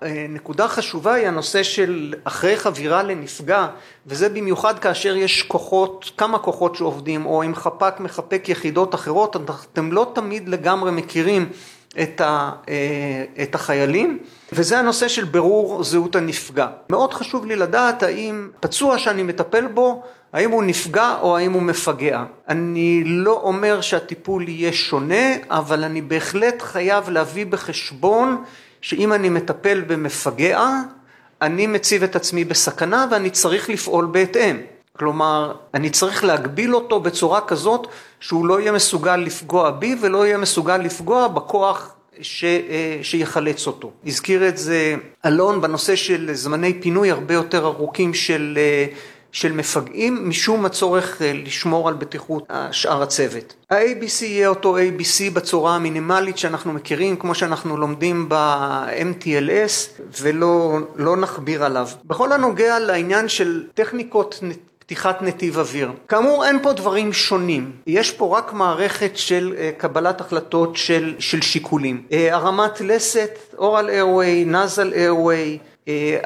הנקודה 0.00 0.64
החשובה 0.64 1.14
היא 1.14 1.26
הנושא 1.26 1.62
של 1.62 2.14
אחרי 2.24 2.56
חבירה 2.56 3.02
לנפגע 3.02 3.66
וזה 4.06 4.28
במיוחד 4.28 4.78
כאשר 4.78 5.16
יש 5.16 5.42
כוחות, 5.42 6.10
כמה 6.16 6.38
כוחות 6.38 6.76
שעובדים 6.76 7.26
או 7.26 7.42
אם 7.42 7.54
חפ"ק 7.54 8.00
מחפק 8.00 8.48
יחידות 8.48 8.94
אחרות 8.94 9.36
אתם 9.72 9.92
לא 9.92 10.12
תמיד 10.14 10.48
לגמרי 10.48 10.90
מכירים 10.90 11.48
את, 12.02 12.20
ה, 12.20 12.50
אה, 12.68 13.42
את 13.42 13.54
החיילים, 13.54 14.18
וזה 14.52 14.78
הנושא 14.78 15.08
של 15.08 15.24
ברור 15.24 15.84
זהות 15.84 16.16
הנפגע. 16.16 16.66
מאוד 16.90 17.14
חשוב 17.14 17.46
לי 17.46 17.56
לדעת 17.56 18.02
האם 18.02 18.48
פצוע 18.60 18.98
שאני 18.98 19.22
מטפל 19.22 19.66
בו, 19.66 20.02
האם 20.32 20.50
הוא 20.50 20.62
נפגע 20.64 21.16
או 21.20 21.36
האם 21.36 21.52
הוא 21.52 21.62
מפגע. 21.62 22.24
אני 22.48 23.02
לא 23.04 23.40
אומר 23.42 23.80
שהטיפול 23.80 24.48
יהיה 24.48 24.72
שונה, 24.72 25.34
אבל 25.50 25.84
אני 25.84 26.02
בהחלט 26.02 26.62
חייב 26.62 27.10
להביא 27.10 27.46
בחשבון 27.46 28.44
שאם 28.80 29.12
אני 29.12 29.28
מטפל 29.28 29.80
במפגע, 29.80 30.68
אני 31.42 31.66
מציב 31.66 32.02
את 32.02 32.16
עצמי 32.16 32.44
בסכנה 32.44 33.06
ואני 33.10 33.30
צריך 33.30 33.70
לפעול 33.70 34.06
בהתאם. 34.06 34.56
כלומר, 35.00 35.52
אני 35.74 35.90
צריך 35.90 36.24
להגביל 36.24 36.74
אותו 36.74 37.00
בצורה 37.00 37.40
כזאת 37.40 37.86
שהוא 38.20 38.46
לא 38.46 38.60
יהיה 38.60 38.72
מסוגל 38.72 39.16
לפגוע 39.16 39.70
בי 39.70 39.96
ולא 40.00 40.26
יהיה 40.26 40.38
מסוגל 40.38 40.76
לפגוע 40.76 41.28
בכוח 41.28 41.94
ש, 42.20 42.44
אה, 42.44 42.98
שיחלץ 43.02 43.66
אותו. 43.66 43.90
הזכיר 44.06 44.48
את 44.48 44.58
זה 44.58 44.94
אלון 45.26 45.60
בנושא 45.60 45.96
של 45.96 46.30
זמני 46.32 46.80
פינוי 46.80 47.10
הרבה 47.10 47.34
יותר 47.34 47.66
ארוכים 47.66 48.14
של, 48.14 48.58
אה, 48.60 48.86
של 49.32 49.52
מפגעים, 49.52 50.28
משום 50.28 50.64
הצורך 50.64 51.22
אה, 51.22 51.32
לשמור 51.34 51.88
על 51.88 51.94
בטיחות 51.94 52.48
שאר 52.70 53.02
הצוות. 53.02 53.54
ה-ABC 53.70 54.24
יהיה 54.24 54.48
אותו 54.48 54.78
ABC 54.78 55.30
בצורה 55.32 55.76
המינימלית 55.76 56.38
שאנחנו 56.38 56.72
מכירים, 56.72 57.16
כמו 57.16 57.34
שאנחנו 57.34 57.76
לומדים 57.76 58.28
ב-MTLS, 58.28 60.02
ולא 60.20 60.78
לא 60.96 61.16
נכביר 61.16 61.64
עליו. 61.64 61.88
בכל 62.04 62.32
הנוגע 62.32 62.78
לעניין 62.78 63.28
של 63.28 63.64
טכניקות 63.74 64.40
פתיחת 64.90 65.22
נתיב 65.22 65.58
אוויר. 65.58 65.92
כאמור 66.08 66.44
אין 66.44 66.62
פה 66.62 66.72
דברים 66.72 67.12
שונים, 67.12 67.72
יש 67.86 68.10
פה 68.10 68.38
רק 68.38 68.52
מערכת 68.52 69.10
של 69.14 69.54
uh, 69.56 69.80
קבלת 69.80 70.20
החלטות 70.20 70.76
של, 70.76 71.14
של 71.18 71.40
שיקולים. 71.40 72.02
Uh, 72.08 72.14
הרמת 72.30 72.80
לסת, 72.80 73.30
אורל 73.58 73.90
איירווי, 73.90 74.44
נאזל 74.44 74.92
איירווי, 74.92 75.58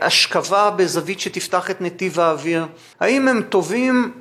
השכבה 0.01 0.71
בזווית 0.71 1.21
שתפתח 1.21 1.71
את 1.71 1.81
נתיב 1.81 2.21
האוויר, 2.21 2.67
האם 3.01 3.29
הם 3.29 3.43
טובים? 3.43 4.13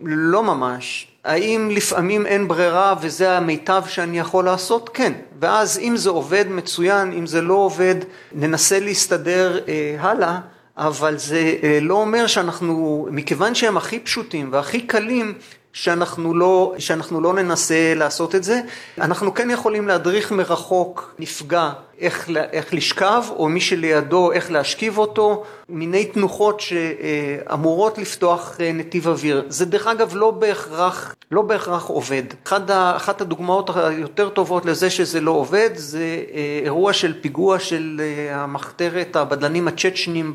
לא 0.00 0.42
ממש. 0.42 1.06
האם 1.24 1.68
לפעמים 1.72 2.26
אין 2.26 2.48
ברירה 2.48 2.94
וזה 3.00 3.36
המיטב 3.36 3.82
שאני 3.88 4.18
יכול 4.18 4.44
לעשות? 4.44 4.90
כן. 4.94 5.12
ואז 5.40 5.78
אם 5.78 5.96
זה 5.96 6.10
עובד 6.10 6.44
מצוין, 6.48 7.12
אם 7.12 7.26
זה 7.26 7.42
לא 7.42 7.54
עובד, 7.54 7.94
ננסה 8.32 8.80
להסתדר 8.80 9.60
אה, 9.68 9.96
הלאה. 9.98 10.38
אבל 10.80 11.18
זה 11.18 11.54
אה, 11.62 11.78
לא 11.82 11.94
אומר 11.94 12.26
שאנחנו, 12.26 13.06
מכיוון 13.10 13.54
שהם 13.54 13.76
הכי 13.76 14.00
פשוטים 14.00 14.48
והכי 14.52 14.80
קלים, 14.80 15.34
שאנחנו 15.72 16.34
לא, 16.34 16.74
שאנחנו 16.78 17.20
לא 17.20 17.34
ננסה 17.34 17.94
לעשות 17.96 18.34
את 18.34 18.44
זה. 18.44 18.60
אנחנו 18.98 19.34
כן 19.34 19.50
יכולים 19.50 19.88
להדריך 19.88 20.32
מרחוק 20.32 21.14
נפגע 21.18 21.70
איך, 22.00 22.30
איך 22.52 22.74
לשכב, 22.74 23.22
או 23.30 23.48
מי 23.48 23.60
שלידו 23.60 24.32
איך 24.32 24.50
להשכיב 24.50 24.98
אותו, 24.98 25.44
מיני 25.68 26.04
תנוחות 26.04 26.60
שאמורות 26.60 27.98
לפתוח 27.98 28.56
אה, 28.60 28.72
נתיב 28.72 29.08
אוויר. 29.08 29.44
זה 29.48 29.66
דרך 29.66 29.86
אגב 29.86 30.12
לא 30.14 30.30
בהכרח, 30.30 31.14
לא 31.30 31.42
בהכרח 31.42 31.84
עובד. 31.84 32.22
אחד, 32.46 32.70
אחת 32.70 33.20
הדוגמאות 33.20 33.70
היותר 33.76 34.28
טובות 34.28 34.66
לזה 34.66 34.90
שזה 34.90 35.20
לא 35.20 35.30
עובד, 35.30 35.70
זה 35.74 35.98
אה, 36.34 36.60
אירוע 36.64 36.92
של 36.92 37.20
פיגוע 37.20 37.58
של 37.58 38.00
אה, 38.00 38.42
המחתרת, 38.42 39.16
הבדלנים 39.16 39.68
הצ'צ'נים 39.68 40.34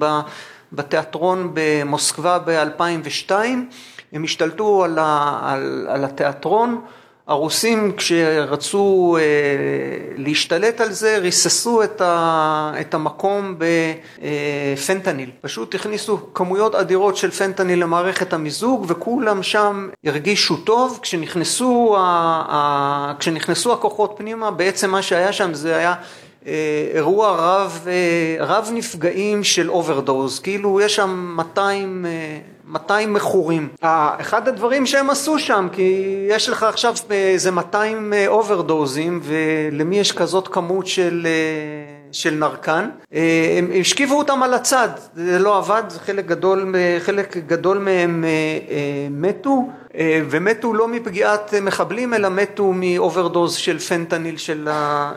בתיאטרון 0.73 1.51
במוסקבה 1.53 2.39
ב-2002. 2.39 3.31
הם 4.15 4.23
השתלטו 4.23 4.83
על, 4.83 4.99
ה, 4.99 5.39
על, 5.43 5.87
על 5.89 6.05
התיאטרון, 6.05 6.81
הרוסים 7.27 7.93
כשרצו 7.97 9.17
אה, 9.19 9.23
להשתלט 10.17 10.81
על 10.81 10.91
זה 10.91 11.17
ריססו 11.17 11.83
את, 11.83 12.01
ה, 12.01 12.71
את 12.81 12.93
המקום 12.93 13.55
בפנטניל, 14.75 15.29
פשוט 15.41 15.75
הכניסו 15.75 16.33
כמויות 16.33 16.75
אדירות 16.75 17.17
של 17.17 17.31
פנטניל 17.31 17.81
למערכת 17.81 18.33
המיזוג 18.33 18.85
וכולם 18.87 19.43
שם 19.43 19.89
הרגישו 20.05 20.57
טוב, 20.57 20.99
כשנכנסו, 21.01 21.95
ה, 21.97 22.01
ה, 22.49 23.13
כשנכנסו 23.19 23.73
הכוחות 23.73 24.13
פנימה 24.17 24.51
בעצם 24.51 24.91
מה 24.91 25.01
שהיה 25.01 25.33
שם 25.33 25.53
זה 25.53 25.77
היה 25.77 25.91
אה, 25.91 25.95
אירוע 26.93 27.35
רב, 27.37 27.87
אה, 27.87 28.45
רב 28.45 28.69
נפגעים 28.73 29.43
של 29.43 29.69
overdose, 29.69 30.39
כאילו 30.39 30.81
יש 30.81 30.95
שם 30.95 31.33
200 31.35 32.05
200 32.67 33.13
מכורים. 33.13 33.69
אחד 33.81 34.47
הדברים 34.47 34.85
שהם 34.85 35.09
עשו 35.09 35.39
שם, 35.39 35.67
כי 35.71 36.15
יש 36.29 36.49
לך 36.49 36.63
עכשיו 36.63 36.93
איזה 37.11 37.51
200 37.51 38.13
אוברדוזים, 38.27 39.21
ולמי 39.23 39.99
יש 39.99 40.11
כזאת 40.11 40.47
כמות 40.47 40.87
של, 40.87 41.27
אה, 41.29 41.94
של 42.15 42.33
Narcan, 42.33 42.89
אה, 43.13 43.55
הם 43.57 43.71
השכיבו 43.79 44.17
אותם 44.17 44.43
על 44.43 44.53
הצד, 44.53 44.89
זה 45.15 45.39
לא 45.39 45.57
עבד, 45.57 45.83
חלק 46.05 46.25
גדול, 46.25 46.75
חלק 46.99 47.37
גדול 47.37 47.77
מהם 47.77 48.23
אה, 48.23 49.07
מתו, 49.11 49.69
ומתו 50.29 50.73
לא 50.73 50.87
מפגיעת 50.87 51.53
מחבלים, 51.61 52.13
אלא 52.13 52.29
מתו 52.29 52.73
מאוברדוז 52.75 53.55
של 53.55 53.79
פנטניל 53.79 54.37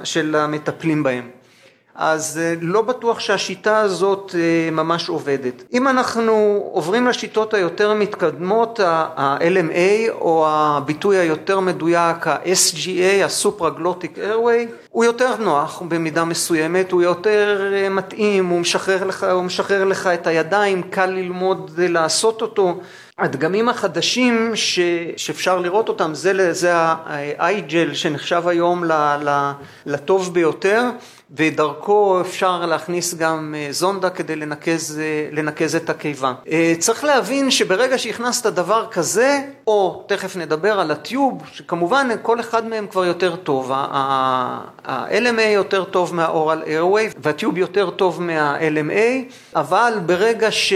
של 0.04 0.34
המטפלים 0.34 1.02
בהם. 1.02 1.38
אז 2.00 2.40
אה, 2.42 2.54
לא 2.60 2.82
בטוח 2.82 3.20
שהשיטה 3.20 3.78
הזאת 3.78 4.34
אה, 4.38 4.70
ממש 4.70 5.08
עובדת. 5.08 5.62
אם 5.72 5.88
אנחנו 5.88 6.62
עוברים 6.72 7.06
לשיטות 7.06 7.54
היותר 7.54 7.94
מתקדמות, 7.94 8.80
ה-LMA 8.80 10.12
או 10.12 10.46
הביטוי 10.48 11.16
היותר 11.16 11.60
מדויק, 11.60 12.26
ה-SGA, 12.26 13.24
ה-Supraglotic 13.24 14.16
Airway, 14.16 14.88
הוא 14.90 15.04
יותר 15.04 15.36
נוח 15.36 15.82
במידה 15.88 16.24
מסוימת, 16.24 16.92
הוא 16.92 17.02
יותר 17.02 17.72
אה, 17.74 17.88
מתאים, 17.88 18.46
הוא 18.46 18.60
משחרר 18.60 19.04
לך, 19.04 19.26
הוא 19.32 19.42
משחרר 19.42 19.84
לך 19.84 20.06
את 20.06 20.26
הידיים, 20.26 20.82
קל 20.82 21.06
ללמוד 21.06 21.70
לעשות 21.78 22.42
אותו. 22.42 22.80
הדגמים 23.18 23.68
החדשים 23.68 24.50
ש, 24.54 24.80
שאפשר 25.16 25.58
לראות 25.58 25.88
אותם 25.88 26.14
זה, 26.14 26.52
זה 26.52 26.70
האייג'ל 26.74 27.94
שנחשב 27.94 28.48
היום 28.48 28.84
לטוב 29.86 30.34
ביותר 30.34 30.82
ודרכו 31.37 32.20
אפשר 32.20 32.66
להכניס 32.66 33.14
גם 33.14 33.54
אה, 33.58 33.68
זונדה 33.70 34.11
כדי 34.11 34.37
לנקז, 34.37 34.99
אה, 34.99 35.28
לנקז 35.32 35.76
את 35.76 35.90
הקיבה. 35.90 36.32
אה, 36.50 36.75
צריך 36.78 37.04
להבין 37.04 37.50
שברגע 37.50 37.99
שהכנסת 37.99 38.47
דבר 38.47 38.87
כזה, 38.90 39.40
או 39.66 40.04
תכף 40.06 40.37
נדבר 40.37 40.80
על 40.80 40.90
הטיוב, 40.90 41.42
שכמובן 41.52 42.08
כל 42.23 42.40
אחד 42.40 42.66
מהם 42.66 42.87
כבר 42.87 43.04
יותר 43.04 43.37
טוב, 43.37 43.70
ה-LMA 43.75 45.40
יותר 45.40 45.85
טוב 45.85 46.14
מה-Oral 46.14 46.66
Airwave 46.66 47.18
והטיוב 47.18 47.58
יותר 47.58 47.90
טוב 47.90 48.23
מה-LMA, 48.23 49.32
אבל 49.56 49.94
ברגע, 50.06 50.50
ש... 50.50 50.73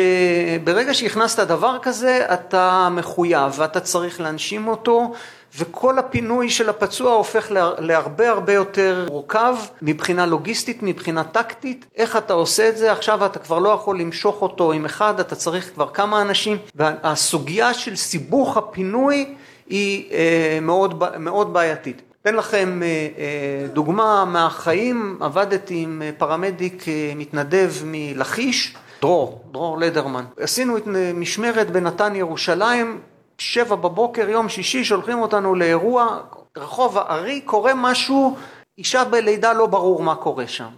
ברגע 0.64 0.94
שהכנסת 0.94 1.46
דבר 1.46 1.78
כזה 1.82 2.26
אתה 2.34 2.88
מחויב 2.90 3.52
ואתה 3.56 3.80
צריך 3.80 4.20
להנשים 4.20 4.68
אותו 4.68 5.12
וכל 5.58 5.98
הפינוי 5.98 6.50
של 6.50 6.68
הפצוע 6.68 7.12
הופך 7.12 7.46
להרבה 7.78 8.28
הרבה 8.28 8.52
יותר 8.52 9.06
מורכב 9.08 9.56
מבחינה 9.82 10.26
לוגיסטית, 10.26 10.82
מבחינה 10.82 11.24
טקטית, 11.24 11.86
איך 11.96 12.16
אתה 12.16 12.32
עושה 12.32 12.68
את 12.68 12.76
זה, 12.76 12.92
עכשיו 12.92 13.26
אתה 13.26 13.38
כבר 13.38 13.58
לא 13.58 13.68
יכול 13.68 14.00
למשוך 14.00 14.42
אותו 14.42 14.72
עם 14.72 14.84
אחד, 14.84 15.20
אתה 15.20 15.34
צריך 15.34 15.70
כבר 15.74 15.88
כמה 15.88 16.22
אנשים, 16.22 16.56
והסוגיה 16.74 17.74
של 17.74 17.96
סיבוך 17.96 18.56
הפינוי 18.56 19.34
היא 19.68 20.12
אה, 20.12 20.58
מאוד, 20.62 21.02
מאוד 21.18 21.52
בעייתית. 21.52 22.02
אתן 22.22 22.34
לכם 22.34 22.82
אה, 22.82 22.86
אה, 22.88 23.66
דוגמה 23.72 24.24
מהחיים, 24.24 25.18
עבדתי 25.20 25.82
עם 25.82 26.02
פרמדיק 26.18 26.84
מתנדב 27.16 27.72
מלכיש, 27.84 28.74
דרור, 29.00 29.44
דרור 29.52 29.78
לדרמן. 29.78 30.24
עשינו 30.40 30.76
את 30.76 30.86
משמרת 31.14 31.70
בנתן 31.70 32.16
ירושלים, 32.16 33.00
שבע 33.42 33.76
בבוקר, 33.76 34.28
יום 34.28 34.48
שישי, 34.48 34.84
שולחים 34.84 35.18
אותנו 35.22 35.54
לאירוע, 35.54 36.18
רחוב 36.56 36.98
הארי, 36.98 37.40
קורה 37.40 37.72
משהו, 37.74 38.36
אישה 38.78 39.04
בלידה 39.04 39.52
לא 39.52 39.66
ברור 39.66 40.02
מה 40.02 40.14
קורה 40.14 40.46
שם. 40.46 40.68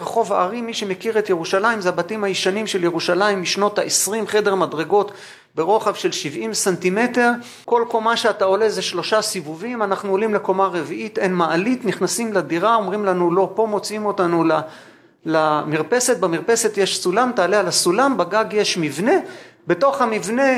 רחוב 0.00 0.32
הארי, 0.32 0.60
מי 0.60 0.74
שמכיר 0.74 1.18
את 1.18 1.30
ירושלים, 1.30 1.80
זה 1.80 1.88
הבתים 1.88 2.24
הישנים 2.24 2.66
של 2.66 2.84
ירושלים 2.84 3.42
משנות 3.42 3.78
ה-20, 3.78 4.26
חדר 4.26 4.54
מדרגות 4.54 5.12
ברוחב 5.54 5.94
של 5.94 6.12
70 6.12 6.54
סנטימטר, 6.54 7.30
כל 7.64 7.84
קומה 7.88 8.16
שאתה 8.16 8.44
עולה 8.44 8.68
זה 8.68 8.82
שלושה 8.82 9.22
סיבובים, 9.22 9.82
אנחנו 9.82 10.10
עולים 10.10 10.34
לקומה 10.34 10.66
רביעית, 10.66 11.18
אין 11.18 11.34
מעלית, 11.34 11.84
נכנסים 11.84 12.32
לדירה, 12.32 12.74
אומרים 12.74 13.04
לנו 13.04 13.34
לא, 13.34 13.52
פה 13.54 13.66
מוציאים 13.66 14.06
אותנו 14.06 14.44
למרפסת, 15.24 16.18
במרפסת 16.18 16.78
יש 16.78 17.02
סולם, 17.02 17.32
תעלה 17.36 17.60
על 17.60 17.68
הסולם, 17.68 18.16
בגג 18.16 18.44
יש 18.52 18.78
מבנה, 18.78 19.14
בתוך 19.66 20.02
המבנה 20.02 20.52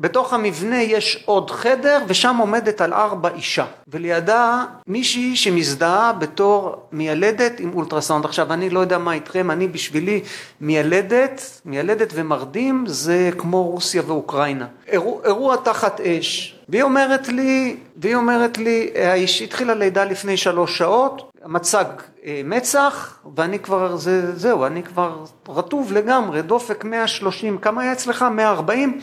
בתוך 0.00 0.32
המבנה 0.32 0.82
יש 0.82 1.22
עוד 1.26 1.50
חדר 1.50 1.98
ושם 2.06 2.36
עומדת 2.40 2.80
על 2.80 2.92
ארבע 2.92 3.28
אישה 3.34 3.64
ולידה 3.88 4.64
מישהי 4.86 5.36
שמזדהה 5.36 6.12
בתור 6.12 6.88
מיילדת 6.92 7.60
עם 7.60 7.72
אולטרסאונד. 7.74 8.24
עכשיו 8.24 8.52
אני 8.52 8.70
לא 8.70 8.80
יודע 8.80 8.98
מה 8.98 9.12
איתכם, 9.12 9.50
אני 9.50 9.68
בשבילי 9.68 10.20
מיילדת, 10.60 11.60
מיילדת 11.64 12.10
ומרדים 12.14 12.84
זה 12.86 13.30
כמו 13.38 13.62
רוסיה 13.62 14.02
ואוקראינה. 14.06 14.66
אירוע, 14.88 15.20
אירוע 15.24 15.56
תחת 15.56 16.00
אש 16.00 16.58
והיא 16.68 16.82
אומרת 16.82 17.28
לי, 17.28 17.76
והיא 17.96 18.14
אומרת 18.14 18.58
לי, 18.58 18.90
האיש 18.94 19.42
התחילה 19.42 19.74
לידה 19.74 20.04
לפני 20.04 20.36
שלוש 20.36 20.78
שעות, 20.78 21.30
מצג 21.46 21.84
אה, 22.24 22.40
מצח 22.44 23.18
ואני 23.36 23.58
כבר, 23.58 23.96
זה, 23.96 24.36
זהו, 24.36 24.66
אני 24.66 24.82
כבר 24.82 25.24
רטוב 25.48 25.92
לגמרי, 25.92 26.42
דופק 26.42 26.84
130, 26.84 27.58
כמה 27.58 27.82
היה 27.82 27.92
אצלך? 27.92 28.22
140? 28.22 29.00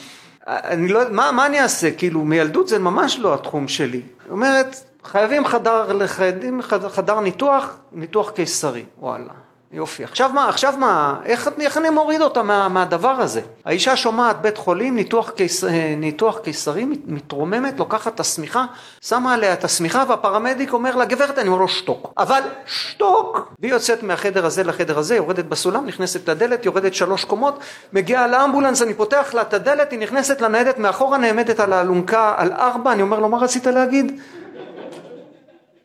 אני 0.47 0.87
לא, 0.87 1.01
מה, 1.11 1.31
מה 1.31 1.45
אני 1.45 1.61
אעשה? 1.61 1.91
כאילו, 1.91 2.21
מילדות 2.21 2.67
זה 2.67 2.79
ממש 2.79 3.19
לא 3.19 3.33
התחום 3.33 3.67
שלי. 3.67 3.97
היא 3.97 4.31
אומרת, 4.31 4.75
חייבים 5.03 5.45
חדר, 5.45 5.93
לחיידים 5.93 6.61
חדר 6.61 7.19
ניתוח, 7.19 7.77
ניתוח 7.91 8.29
קיסרי, 8.29 8.85
וואלה. 8.99 9.33
יופי. 9.71 10.03
עכשיו 10.03 10.29
מה, 10.33 10.49
עכשיו 10.49 10.73
מה, 10.79 11.15
איך, 11.25 11.49
איך 11.59 11.77
אני 11.77 11.89
מוריד 11.89 12.21
אותה 12.21 12.43
מה, 12.43 12.69
מהדבר 12.69 13.09
הזה? 13.09 13.41
האישה 13.65 13.95
שומעת 13.95 14.41
בית 14.41 14.57
חולים, 14.57 14.95
ניתוח, 14.95 15.29
קיס, 15.29 15.63
אה, 15.63 15.93
ניתוח 15.97 16.39
קיסרי, 16.39 16.85
מתרוממת, 17.05 17.79
לוקחת 17.79 18.15
את 18.15 18.19
השמיכה, 18.19 18.65
שמה 19.01 19.33
עליה 19.33 19.53
את 19.53 19.63
השמיכה 19.63 20.03
והפרמדיק 20.07 20.73
אומר 20.73 20.95
לה, 20.95 21.05
גברת, 21.05 21.39
אני 21.39 21.47
אומר 21.47 21.59
לו 21.59 21.67
שתוק. 21.67 22.13
אבל 22.17 22.41
שתוק! 22.65 23.53
והיא 23.59 23.73
יוצאת 23.73 24.03
מהחדר 24.03 24.45
הזה 24.45 24.63
לחדר 24.63 24.99
הזה, 24.99 25.15
יורדת 25.15 25.45
בסולם, 25.45 25.85
נכנסת 25.85 26.29
לדלת, 26.29 26.65
יורדת 26.65 26.93
שלוש 26.93 27.23
קומות, 27.23 27.59
מגיעה 27.93 28.27
לאמבולנס, 28.27 28.81
אני 28.81 28.93
פותח 28.93 29.33
לה 29.33 29.41
את 29.41 29.53
הדלת, 29.53 29.91
היא 29.91 29.99
נכנסת 29.99 30.41
לניידת, 30.41 30.77
מאחורה 30.77 31.17
נעמדת 31.17 31.59
על 31.59 31.73
האלונקה 31.73 32.33
על 32.37 32.51
ארבע, 32.53 32.91
אני 32.91 33.01
אומר 33.01 33.19
לו, 33.19 33.29
מה 33.29 33.37
רצית 33.37 33.67
להגיד? 33.67 34.19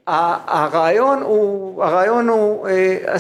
הרעיון 0.07 1.23
הוא, 1.23 1.85
הרעיון 1.85 2.29
הוא, 2.29 2.69
אה, 2.69 3.19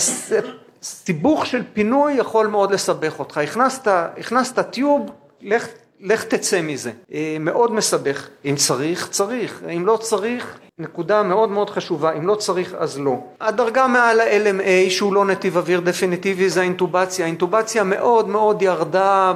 סיבוך 0.83 1.47
של 1.47 1.63
פינוי 1.73 2.13
יכול 2.13 2.47
מאוד 2.47 2.73
לסבך 2.73 3.19
אותך. 3.19 3.39
הכנסת, 3.39 3.89
הכנסת 4.19 4.59
טיוב, 4.71 5.11
לך, 5.41 5.67
לך 6.03 6.25
תצא 6.25 6.61
מזה. 6.63 6.91
אה, 7.15 7.37
מאוד 7.41 7.73
מסבך. 7.73 8.29
אם 8.45 8.57
צריך, 8.57 9.09
צריך. 9.09 9.63
אם 9.77 9.87
לא 9.87 9.97
צריך, 9.97 10.59
נקודה 10.81 11.23
מאוד 11.23 11.51
מאוד 11.51 11.71
חשובה, 11.71 12.13
אם 12.13 12.27
לא 12.27 12.35
צריך 12.35 12.75
אז 12.79 12.99
לא. 12.99 13.19
הדרגה 13.41 13.87
מעל 13.87 14.21
ה-LMA 14.21 14.91
שהוא 14.91 15.15
לא 15.15 15.25
נתיב 15.25 15.57
אוויר 15.57 15.81
דפיניטיבי 15.81 16.49
זה 16.51 16.61
האינטובציה, 16.61 17.25
האינטובציה 17.25 17.85
מאוד 17.85 18.29
מאוד 18.29 18.63
ירדה 18.63 19.33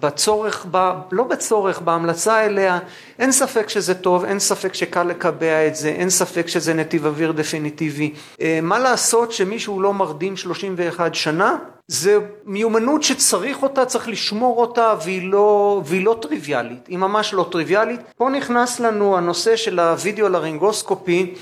בצורך, 0.00 0.66
ב, 0.70 0.92
לא 1.12 1.24
בצורך, 1.24 1.80
בהמלצה 1.80 2.44
אליה, 2.46 2.78
אין 3.18 3.32
ספק 3.32 3.68
שזה 3.68 3.94
טוב, 3.94 4.24
אין 4.24 4.38
ספק 4.38 4.74
שקל 4.74 5.02
לקבע 5.02 5.66
את 5.66 5.76
זה, 5.76 5.88
אין 5.88 6.10
ספק 6.10 6.48
שזה 6.48 6.74
נתיב 6.74 7.06
אוויר 7.06 7.32
דפיניטיבי. 7.32 8.12
אה, 8.40 8.58
מה 8.62 8.78
לעשות 8.78 9.32
שמישהו 9.32 9.80
לא 9.80 9.94
מרדים 9.94 10.36
31 10.36 11.14
שנה? 11.14 11.56
זה 11.90 12.18
מיומנות 12.44 13.02
שצריך 13.02 13.62
אותה, 13.62 13.84
צריך 13.84 14.08
לשמור 14.08 14.60
אותה 14.60 14.94
והיא 15.04 15.30
לא, 15.30 15.82
והיא 15.84 16.04
לא 16.04 16.16
טריוויאלית, 16.22 16.86
היא 16.86 16.98
ממש 16.98 17.34
לא 17.34 17.46
טריוויאלית. 17.50 18.00
פה 18.16 18.30
נכנס 18.30 18.80
לנו 18.80 19.16
הנושא 19.16 19.56
של 19.56 19.80
הווידאו 19.80 20.28
לרינגוסקופי 20.28 21.34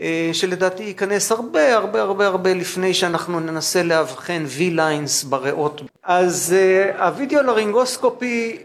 אה, 0.00 0.30
שלדעתי 0.32 0.82
ייכנס 0.82 1.32
הרבה 1.32 1.76
הרבה 1.76 2.02
הרבה 2.02 2.26
הרבה 2.26 2.54
לפני 2.54 2.94
שאנחנו 2.94 3.40
ננסה 3.40 3.82
לאבחן 3.82 4.44
V-lines 4.58 5.26
בריאות. 5.26 5.82
אז 6.02 6.54
אה, 6.58 7.06
הווידאו 7.06 7.42
לרינגוסקופי 7.42 8.56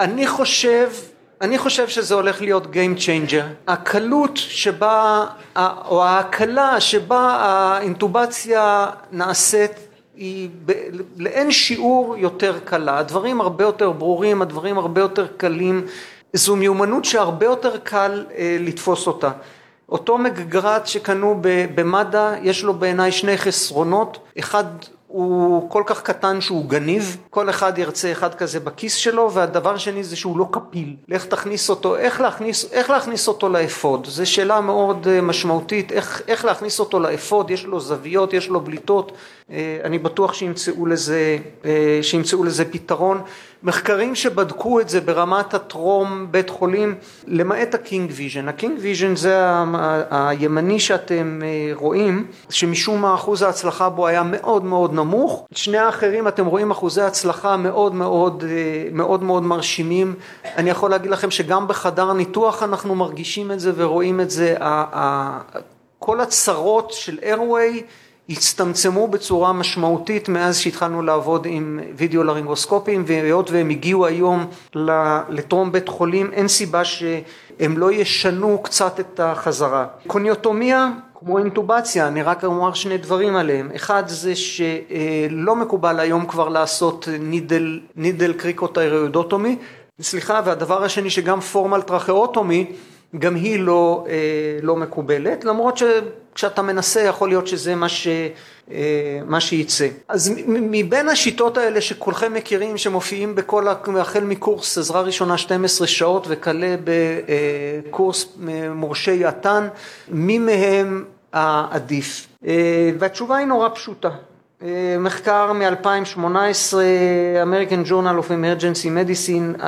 אני 0.00 0.26
חושב 0.26 0.90
אני 1.40 1.58
חושב 1.58 1.88
שזה 1.88 2.14
הולך 2.14 2.42
להיות 2.42 2.64
Game 2.66 2.98
Changer. 2.98 3.44
הקלות 3.68 4.32
שבה, 4.36 5.26
או 5.88 6.04
ההקלה 6.04 6.80
שבה 6.80 7.20
האינטובציה 7.20 8.86
נעשית 9.12 9.70
היא 10.16 10.48
ב, 10.66 10.72
לאין 11.16 11.50
שיעור 11.50 12.16
יותר 12.16 12.58
קלה, 12.64 12.98
הדברים 12.98 13.40
הרבה 13.40 13.64
יותר 13.64 13.92
ברורים, 13.92 14.42
הדברים 14.42 14.78
הרבה 14.78 15.00
יותר 15.00 15.26
קלים, 15.36 15.86
זו 16.32 16.56
מיומנות 16.56 17.04
שהרבה 17.04 17.46
יותר 17.46 17.76
קל 17.76 18.24
אה, 18.36 18.56
לתפוס 18.60 19.06
אותה. 19.06 19.30
אותו 19.88 20.18
מגגרת 20.18 20.86
שקנו 20.86 21.40
במד"א 21.74 22.34
יש 22.42 22.64
לו 22.64 22.74
בעיניי 22.74 23.12
שני 23.12 23.38
חסרונות, 23.38 24.18
אחד 24.38 24.64
הוא 25.14 25.70
כל 25.70 25.82
כך 25.86 26.02
קטן 26.02 26.40
שהוא 26.40 26.66
גניב, 26.66 27.16
כל 27.30 27.50
אחד 27.50 27.78
ירצה 27.78 28.12
אחד 28.12 28.34
כזה 28.34 28.60
בכיס 28.60 28.94
שלו, 28.94 29.32
והדבר 29.32 29.76
שני 29.76 30.04
זה 30.04 30.16
שהוא 30.16 30.38
לא 30.38 30.46
קפיל. 30.50 30.96
לך 31.08 31.24
תכניס 31.24 31.70
אותו, 31.70 31.96
איך 31.96 32.20
להכניס, 32.20 32.72
איך 32.72 32.90
להכניס 32.90 33.28
אותו 33.28 33.48
לאפוד? 33.48 34.06
זו 34.06 34.30
שאלה 34.30 34.60
מאוד 34.60 35.08
אה, 35.08 35.20
משמעותית, 35.20 35.92
איך, 35.92 36.22
איך 36.28 36.44
להכניס 36.44 36.80
אותו 36.80 37.00
לאפוד, 37.00 37.50
יש 37.50 37.64
לו 37.64 37.80
זוויות, 37.80 38.32
יש 38.32 38.48
לו 38.48 38.60
בליטות, 38.60 39.12
אה, 39.50 39.78
אני 39.84 39.98
בטוח 39.98 40.34
שימצאו 40.34 40.86
לזה, 40.86 41.38
אה, 41.64 41.98
שימצאו 42.02 42.44
לזה 42.44 42.64
פתרון. 42.64 43.22
מחקרים 43.64 44.14
שבדקו 44.14 44.80
את 44.80 44.88
זה 44.88 45.00
ברמת 45.00 45.54
הטרום 45.54 46.26
בית 46.30 46.50
חולים, 46.50 46.94
למעט 47.26 47.74
ה 47.74 47.81
King 47.81 48.10
Vision. 48.14 48.48
ה 48.48 48.54
King 48.54 48.78
Vision 48.80 49.16
זה 49.16 49.46
הימני 50.10 50.80
שאתם 50.80 51.40
אה, 51.44 51.74
רואים, 51.74 52.26
שמשום 52.50 53.00
מה 53.00 53.14
אחוז 53.14 53.42
ההצלחה 53.42 53.88
בו 53.88 54.06
היה 54.06 54.22
מאוד 54.22 54.64
מאוד 54.64 54.92
נמוך. 54.92 55.46
שני 55.54 55.78
האחרים 55.78 56.28
אתם 56.28 56.46
רואים 56.46 56.70
אחוזי 56.70 57.02
הצלחה 57.02 57.56
מאוד 57.56 57.94
מאוד 57.94 58.44
מאוד 58.92 59.22
מאוד 59.22 59.42
מרשימים. 59.42 60.14
אני 60.44 60.70
יכול 60.70 60.90
להגיד 60.90 61.10
לכם 61.10 61.30
שגם 61.30 61.68
בחדר 61.68 62.12
ניתוח 62.12 62.62
אנחנו 62.62 62.94
מרגישים 62.94 63.52
את 63.52 63.60
זה 63.60 63.72
ורואים 63.76 64.20
את 64.20 64.30
זה. 64.30 64.56
כל 65.98 66.20
הצרות 66.20 66.92
של 66.92 67.18
איירווי 67.22 67.82
הצטמצמו 68.28 69.08
בצורה 69.08 69.52
משמעותית 69.52 70.28
מאז 70.28 70.58
שהתחלנו 70.58 71.02
לעבוד 71.02 71.46
עם 71.50 71.80
וידאו 71.96 72.22
לרינגוסקופים 72.22 73.04
והיות 73.06 73.50
והם 73.50 73.70
הגיעו 73.70 74.06
היום 74.06 74.46
לטרום 75.28 75.72
בית 75.72 75.88
חולים 75.88 76.30
אין 76.32 76.48
סיבה 76.48 76.84
שהם 76.84 77.78
לא 77.78 77.92
ישנו 77.92 78.58
קצת 78.62 79.00
את 79.00 79.20
החזרה. 79.20 79.86
קוניוטומיה 80.06 80.90
כמו 81.18 81.38
אינטובציה, 81.38 82.08
אני 82.08 82.22
רק 82.22 82.44
אומר 82.44 82.74
שני 82.74 82.98
דברים 82.98 83.36
עליהם. 83.36 83.70
אחד 83.76 84.02
זה 84.06 84.32
שלא 84.36 85.56
מקובל 85.56 86.00
היום 86.00 86.26
כבר 86.26 86.48
לעשות 86.48 87.08
נידל, 87.20 87.80
נידל 87.96 88.32
קריקוטיירוידוטומי 88.32 89.56
סליחה, 90.00 90.40
והדבר 90.44 90.84
השני 90.84 91.10
שגם 91.10 91.40
פורמל 91.40 91.80
טרכאוטומי, 91.80 92.72
גם 93.18 93.34
היא 93.34 93.60
לא, 93.60 94.06
לא 94.62 94.76
מקובלת, 94.76 95.44
למרות 95.44 95.78
שכשאתה 95.78 96.62
מנסה 96.62 97.00
יכול 97.00 97.28
להיות 97.28 97.46
שזה 97.46 97.74
מה, 97.74 97.88
ש, 97.88 98.08
מה 99.26 99.40
שייצא. 99.40 99.88
אז 100.08 100.32
מבין 100.46 101.08
השיטות 101.08 101.58
האלה 101.58 101.80
שכולכם 101.80 102.34
מכירים, 102.34 102.76
שמופיעים 102.76 103.34
בכל, 103.34 103.68
החל 104.00 104.24
מקורס 104.24 104.78
עזרה 104.78 105.00
ראשונה 105.00 105.38
12 105.38 105.86
שעות 105.86 106.26
וכלה 106.28 106.76
בקורס 106.84 108.36
מורשי 108.74 109.28
יתן, 109.28 109.68
מי 110.08 110.38
מהם 110.38 111.04
העדיף? 111.32 112.26
והתשובה 112.98 113.36
היא 113.36 113.46
נורא 113.46 113.68
פשוטה. 113.74 114.10
מחקר 114.98 115.52
מ-2018, 115.52 116.18
American 117.42 117.88
Journal 117.88 118.18
of 118.18 118.30
Emergency 118.30 118.86
Medicine, 118.86 119.64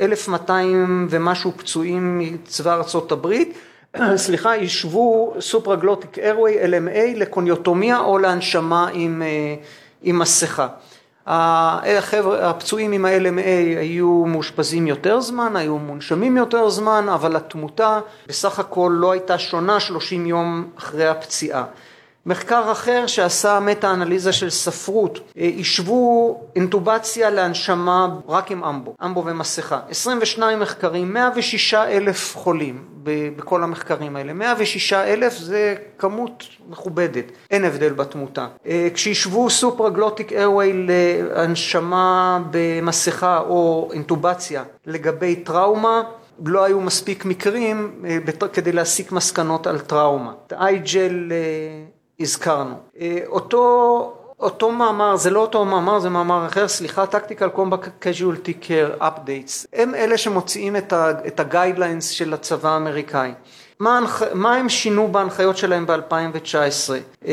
1200 0.00 1.06
ומשהו 1.10 1.52
פצועים 1.56 2.18
מצבא 2.18 2.74
ארצות 2.74 3.12
הברית, 3.12 3.58
סליחה, 4.16 4.56
ישבו 4.56 5.34
סופרגלוטיק 5.40 6.18
איירווי, 6.18 6.64
LMA, 6.64 7.16
לקוניוטומיה 7.16 7.98
או 7.98 8.18
להנשמה 8.18 8.88
עם, 8.92 9.22
עם 10.02 10.18
מסכה. 10.18 10.68
החבר'ה, 11.26 12.50
הפצועים 12.50 12.92
עם 12.92 13.04
ה-LMA 13.04 13.78
היו 13.80 14.24
מאושפזים 14.26 14.86
יותר 14.86 15.20
זמן, 15.20 15.56
היו 15.56 15.78
מונשמים 15.78 16.36
יותר 16.36 16.68
זמן, 16.68 17.06
אבל 17.14 17.36
התמותה 17.36 18.00
בסך 18.28 18.58
הכל 18.58 18.92
לא 18.94 19.12
הייתה 19.12 19.38
שונה 19.38 19.80
30 19.80 20.26
יום 20.26 20.70
אחרי 20.78 21.08
הפציעה. 21.08 21.64
מחקר 22.28 22.72
אחר 22.72 23.06
שעשה 23.06 23.60
מטה-אנליזה 23.60 24.32
של 24.32 24.50
ספרות, 24.50 25.20
השוו 25.60 26.40
אינטובציה 26.56 27.30
להנשמה 27.30 28.08
רק 28.28 28.50
עם 28.50 28.64
אמבו, 28.64 28.94
אמבו 29.04 29.24
ומסכה. 29.26 29.80
22 29.90 30.60
מחקרים, 30.60 31.12
106 31.14 31.74
אלף 31.74 32.36
חולים 32.36 32.84
בכל 33.36 33.62
המחקרים 33.62 34.16
האלה. 34.16 34.32
106 34.32 34.92
אלף 34.92 35.36
זה 35.38 35.74
כמות 35.98 36.44
מכובדת, 36.68 37.24
אין 37.50 37.64
הבדל 37.64 37.92
בתמותה. 37.92 38.46
כשהשוו 38.94 39.50
סופרגלוטיק 39.50 40.32
איירווי 40.32 40.72
להנשמה 40.86 42.40
במסכה 42.50 43.38
או 43.38 43.88
אינטובציה 43.92 44.62
לגבי 44.86 45.36
טראומה, 45.36 46.02
לא 46.44 46.64
היו 46.64 46.80
מספיק 46.80 47.24
מקרים 47.24 48.02
כדי 48.52 48.72
להסיק 48.72 49.12
מסקנות 49.12 49.66
על 49.66 49.78
טראומה. 49.78 50.32
אייג'ל 50.52 51.32
הזכרנו. 52.20 52.74
אותו, 53.26 54.14
אותו 54.40 54.72
מאמר, 54.72 55.16
זה 55.16 55.30
לא 55.30 55.40
אותו 55.40 55.64
מאמר, 55.64 55.98
זה 55.98 56.10
מאמר 56.10 56.46
אחר, 56.46 56.68
סליחה, 56.68 57.04
Tactical 57.04 57.56
Combat 57.56 58.04
Casualty 58.04 58.66
Care 58.68 59.02
Updates, 59.02 59.66
הם 59.72 59.94
אלה 59.94 60.18
שמוציאים 60.18 60.76
את 60.76 60.92
ה-guidelines 60.92 62.02
של 62.02 62.34
הצבא 62.34 62.68
האמריקאי. 62.68 63.32
מה, 63.80 64.00
מה 64.32 64.54
הם 64.54 64.68
שינו 64.68 65.08
בהנחיות 65.12 65.56
שלהם 65.56 65.86
ב-2019? 65.86 66.90
Uh, 67.22 67.26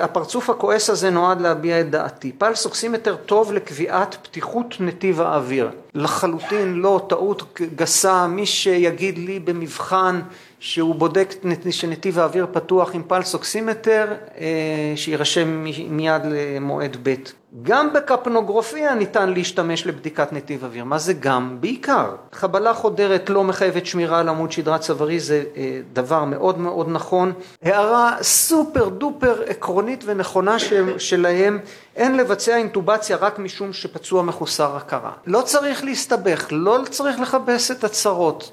הפרצוף 0.00 0.50
הכועס 0.50 0.90
הזה 0.90 1.10
נועד 1.10 1.40
להביע 1.40 1.80
את 1.80 1.90
דעתי. 1.90 2.32
פלס 2.32 2.64
אוקסימטר 2.64 3.16
טוב 3.16 3.52
לקביעת 3.52 4.16
פתיחות 4.22 4.74
נתיב 4.80 5.20
האוויר. 5.20 5.70
לחלוטין 5.94 6.74
לא 6.74 7.06
טעות 7.08 7.60
גסה, 7.76 8.26
מי 8.26 8.46
שיגיד 8.46 9.18
לי 9.18 9.38
במבחן 9.38 10.20
שהוא 10.62 10.94
בודק 10.94 11.34
שנתיב 11.70 12.18
האוויר 12.18 12.46
פתוח 12.52 12.94
עם 12.94 13.02
פלס 13.06 13.34
אוקסימטר, 13.34 14.06
שיירשם 14.96 15.64
מיד 15.88 16.22
למועד 16.24 16.96
ב'. 17.02 17.14
גם 17.62 17.92
בקפנוגרופיה 17.92 18.94
ניתן 18.94 19.30
להשתמש 19.30 19.86
לבדיקת 19.86 20.32
נתיב 20.32 20.64
אוויר. 20.64 20.84
מה 20.84 20.98
זה 20.98 21.12
גם? 21.12 21.56
בעיקר. 21.60 22.14
חבלה 22.32 22.74
חודרת 22.74 23.30
לא 23.30 23.44
מחייבת 23.44 23.86
שמירה 23.86 24.20
על 24.20 24.28
עמוד 24.28 24.52
שדרה 24.52 24.78
צווארי, 24.78 25.20
זה 25.20 25.44
דבר 25.92 26.24
מאוד 26.24 26.58
מאוד 26.58 26.88
נכון. 26.88 27.32
הערה 27.62 28.16
סופר 28.22 28.88
דופר 28.88 29.42
עקרונית 29.46 30.04
ונכונה 30.06 30.56
שלהם, 30.98 31.58
אין 31.96 32.16
לבצע 32.16 32.56
אינטובציה 32.56 33.16
רק 33.16 33.38
משום 33.38 33.72
שפצוע 33.72 34.22
מחוסר 34.22 34.76
הכרה. 34.76 35.12
לא 35.26 35.40
צריך 35.40 35.84
להסתבך, 35.84 36.46
לא 36.50 36.78
צריך 36.90 37.20
לכבס 37.20 37.70
את 37.70 37.84
הצרות. 37.84 38.52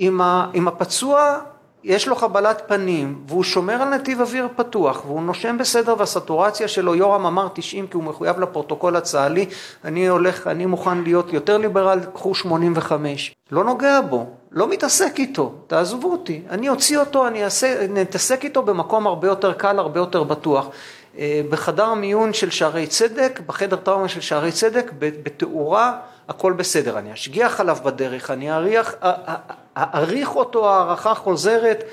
אם 0.00 0.68
הפצוע 0.68 1.38
יש 1.84 2.08
לו 2.08 2.16
חבלת 2.16 2.62
פנים 2.66 3.22
והוא 3.28 3.42
שומר 3.42 3.82
על 3.82 3.88
נתיב 3.88 4.20
אוויר 4.20 4.48
פתוח 4.56 5.02
והוא 5.06 5.22
נושם 5.22 5.58
בסדר 5.58 5.94
והסטורציה 5.98 6.68
שלו, 6.68 6.94
יורם 6.94 7.26
אמר 7.26 7.48
90 7.54 7.86
כי 7.86 7.96
הוא 7.96 8.04
מחויב 8.04 8.40
לפרוטוקול 8.40 8.96
הצה"לי, 8.96 9.46
אני 9.84 10.08
הולך, 10.08 10.46
אני 10.46 10.66
מוכן 10.66 11.02
להיות 11.02 11.32
יותר 11.32 11.58
ליברל, 11.58 12.00
קחו 12.14 12.34
85. 12.34 13.34
לא 13.52 13.64
נוגע 13.64 14.00
בו, 14.00 14.26
לא 14.52 14.68
מתעסק 14.68 15.18
איתו, 15.18 15.54
תעזבו 15.66 16.12
אותי, 16.12 16.42
אני 16.50 16.68
אוציא 16.68 16.98
אותו, 16.98 17.26
אני 17.26 17.44
אעשה, 17.44 17.86
נתעסק 17.88 18.44
איתו 18.44 18.62
במקום 18.62 19.06
הרבה 19.06 19.28
יותר 19.28 19.52
קל, 19.52 19.78
הרבה 19.78 20.00
יותר 20.00 20.22
בטוח. 20.22 20.68
בחדר 21.50 21.84
המיון 21.84 22.32
של 22.32 22.50
שערי 22.50 22.86
צדק, 22.86 23.40
בחדר 23.46 23.76
טראומה 23.76 24.08
של 24.08 24.20
שערי 24.20 24.52
צדק, 24.52 24.90
בתאורה, 24.98 25.98
הכל 26.28 26.52
בסדר. 26.52 26.98
אני 26.98 27.12
אשגיח 27.12 27.60
עליו 27.60 27.76
בדרך, 27.84 28.30
אני 28.30 28.52
אריח, 28.52 28.94
אעריך 29.76 30.36
אותו 30.36 30.70
הערכה 30.70 31.14
חוזרת, 31.14 31.84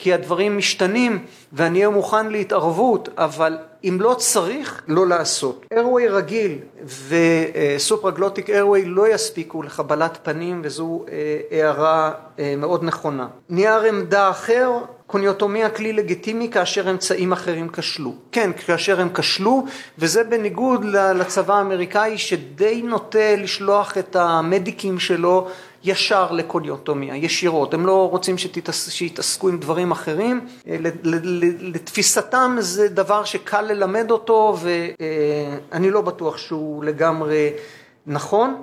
כי 0.00 0.14
הדברים 0.14 0.58
משתנים 0.58 1.24
ואני 1.52 1.78
אהיה 1.78 1.90
מוכן 1.90 2.28
להתערבות, 2.28 3.08
אבל 3.16 3.58
אם 3.84 3.98
לא 4.00 4.14
צריך, 4.14 4.82
לא 4.88 5.06
לעשות. 5.06 5.66
איירווי 5.72 6.08
רגיל 6.08 6.58
וסופרגלוטיק 7.08 8.50
איירווי 8.50 8.84
לא 8.84 9.08
יספיקו 9.08 9.62
לחבלת 9.62 10.18
פנים, 10.22 10.60
וזו 10.64 11.04
הערה 11.50 12.10
מאוד 12.58 12.84
נכונה. 12.84 13.26
נייר 13.48 13.80
עמדה 13.80 14.30
אחר, 14.30 14.70
קוניוטומיה 15.06 15.70
כלי 15.70 15.92
לגיטימי 15.92 16.50
כאשר 16.50 16.90
אמצעים 16.90 17.32
אחרים 17.32 17.68
כשלו. 17.68 18.14
כן, 18.32 18.50
כאשר 18.66 19.00
הם 19.00 19.08
כשלו, 19.14 19.64
וזה 19.98 20.24
בניגוד 20.24 20.84
לצבא 21.14 21.54
האמריקאי 21.54 22.18
שדי 22.18 22.82
נוטה 22.82 23.36
לשלוח 23.36 23.98
את 23.98 24.16
המדיקים 24.16 24.98
שלו 24.98 25.48
ישר 25.84 26.32
לקוניוטומיה, 26.32 27.16
ישירות. 27.16 27.74
הם 27.74 27.86
לא 27.86 28.08
רוצים 28.10 28.38
שתתעס... 28.38 28.90
שיתעסקו 28.90 29.48
עם 29.48 29.58
דברים 29.58 29.90
אחרים. 29.90 30.46
לתפיסתם 31.60 32.56
זה 32.58 32.88
דבר 32.88 33.24
שקל 33.24 33.62
ללמד 33.62 34.10
אותו, 34.10 34.56
ואני 34.60 35.90
לא 35.90 36.00
בטוח 36.00 36.36
שהוא 36.36 36.84
לגמרי 36.84 37.50
נכון. 38.06 38.62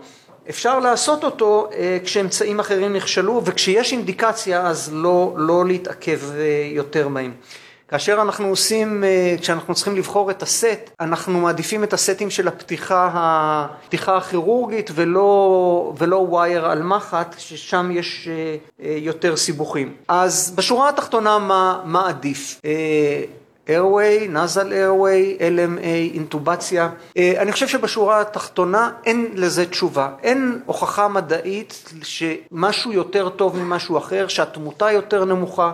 אפשר 0.50 0.80
לעשות 0.80 1.24
אותו 1.24 1.70
כשאמצעים 2.04 2.60
אחרים 2.60 2.94
נכשלו, 2.94 3.42
וכשיש 3.46 3.94
אינדיקציה 3.94 4.68
אז 4.68 4.90
לא, 4.94 5.34
לא 5.38 5.66
להתעכב 5.66 6.20
יותר 6.72 7.08
בהם. 7.08 7.34
כאשר 7.88 8.22
אנחנו 8.22 8.48
עושים, 8.48 9.04
כשאנחנו 9.42 9.76
צריכים 9.76 9.96
לבחור 9.96 10.32
את 10.32 10.44
הסט, 10.44 10.90
אנחנו 11.00 11.40
מעדיפים 11.40 11.84
את 11.84 11.94
הסטים 11.94 12.30
של 12.30 12.48
הפתיחה, 12.48 13.10
הפתיחה 13.14 14.18
הכירורגית 14.18 14.90
ולא, 14.94 15.94
ולא 15.98 16.16
ווייר 16.16 16.66
על 16.66 16.84
מחט, 16.84 17.36
ששם 17.38 17.90
יש 17.94 18.30
יותר 18.80 19.38
סיבוכים. 19.38 19.94
אז 20.08 20.54
בשורה 20.56 20.90
התחתונה 20.90 21.40
מה, 21.40 21.82
מה 21.86 22.08
עדיף? 22.08 22.62
Airway, 23.68 24.28
nasal 24.34 24.70
airway, 24.72 25.40
LMA, 25.40 26.14
אינטובציה. 26.14 26.90
אני 27.18 27.52
חושב 27.52 27.68
שבשורה 27.68 28.22
התחתונה 28.22 28.92
אין 29.06 29.28
לזה 29.34 29.66
תשובה. 29.66 30.10
אין 30.24 30.60
הוכחה 30.66 31.08
מדעית 31.08 31.94
שמשהו 32.04 32.94
יותר 32.94 33.30
טוב 33.30 33.58
ממשהו 33.58 33.98
אחר, 33.98 34.28
שהתמותה 34.28 34.92
יותר 34.92 35.26
נמוכה, 35.26 35.72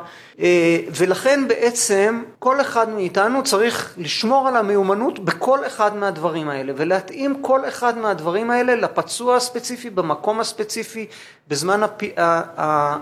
ולכן 0.98 1.48
בעצם 1.48 2.22
כל 2.40 2.62
אחד 2.62 2.90
מאיתנו 2.90 3.44
צריך 3.44 3.94
לשמור 3.98 4.48
על 4.48 4.56
המיומנות 4.56 5.20
בכל 5.20 5.66
אחד 5.68 5.96
מהדברים 5.96 6.50
האלה, 6.50 6.74
ולהתאים 6.76 7.42
כל 7.42 7.68
אחד 7.68 7.98
מהדברים 7.98 8.52
האלה 8.52 8.76
לפצוע 8.76 9.36
הספציפי, 9.36 9.90
במקום 9.90 10.40
הספציפי, 10.40 11.06
בזמן 11.48 11.84
הפ... 11.84 12.02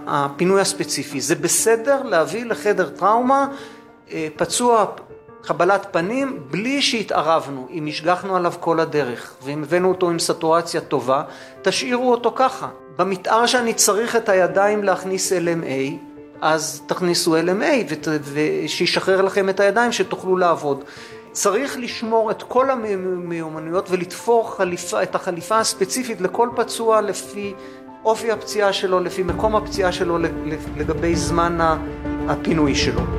הפינוי 0.08 0.62
הספציפי. 0.62 1.21
זה 1.21 1.36
בסדר 1.36 2.04
להביא 2.04 2.45
לחדר 2.45 2.89
טראומה 2.89 3.47
פצוע 4.36 4.86
חבלת 5.43 5.88
פנים 5.91 6.39
בלי 6.52 6.82
שהתערבנו, 6.82 7.67
אם 7.72 7.88
השגחנו 7.88 8.36
עליו 8.36 8.54
כל 8.60 8.80
הדרך 8.80 9.34
ואם 9.43 9.63
הבאנו 9.63 9.89
אותו 9.89 10.10
עם 10.10 10.19
סטורציה 10.19 10.82
טובה, 10.82 11.24
תשאירו 11.62 12.12
אותו 12.12 12.32
ככה. 12.36 12.67
במתאר 12.98 13.45
שאני 13.45 13.74
צריך 13.74 14.15
את 14.15 14.30
הידיים 14.30 14.84
להכניס 14.84 15.34
LMA, 15.34 15.93
אז 16.41 16.82
תכניסו 16.88 17.38
LMA 17.38 17.93
ושישחרר 18.34 19.22
לכם 19.22 19.50
את 19.50 19.60
הידיים 19.60 19.91
שתוכלו 19.91 20.38
לעבוד. 20.38 20.84
צריך 21.32 21.78
לשמור 21.80 22.32
את 22.32 22.43
כל 22.43 22.69
המיומנויות 22.69 23.88
ולתפור 23.91 24.56
חליפה, 24.58 25.04
את 25.04 25.15
החליפה 25.15 25.60
הספציפית 25.60 26.22
לכל 26.22 26.50
פצוע 26.56 27.02
לפי 27.02 27.54
אופי 28.06 28.32
הפציעה 28.32 28.74
שלו, 28.74 29.00
לפי 29.00 29.24
מקום 29.24 29.56
הפציעה 29.56 29.91
שלו, 29.91 30.17
לגבי 30.78 31.15
זמן 31.15 31.78
הפינוי 32.28 32.76
שלו. 32.76 33.18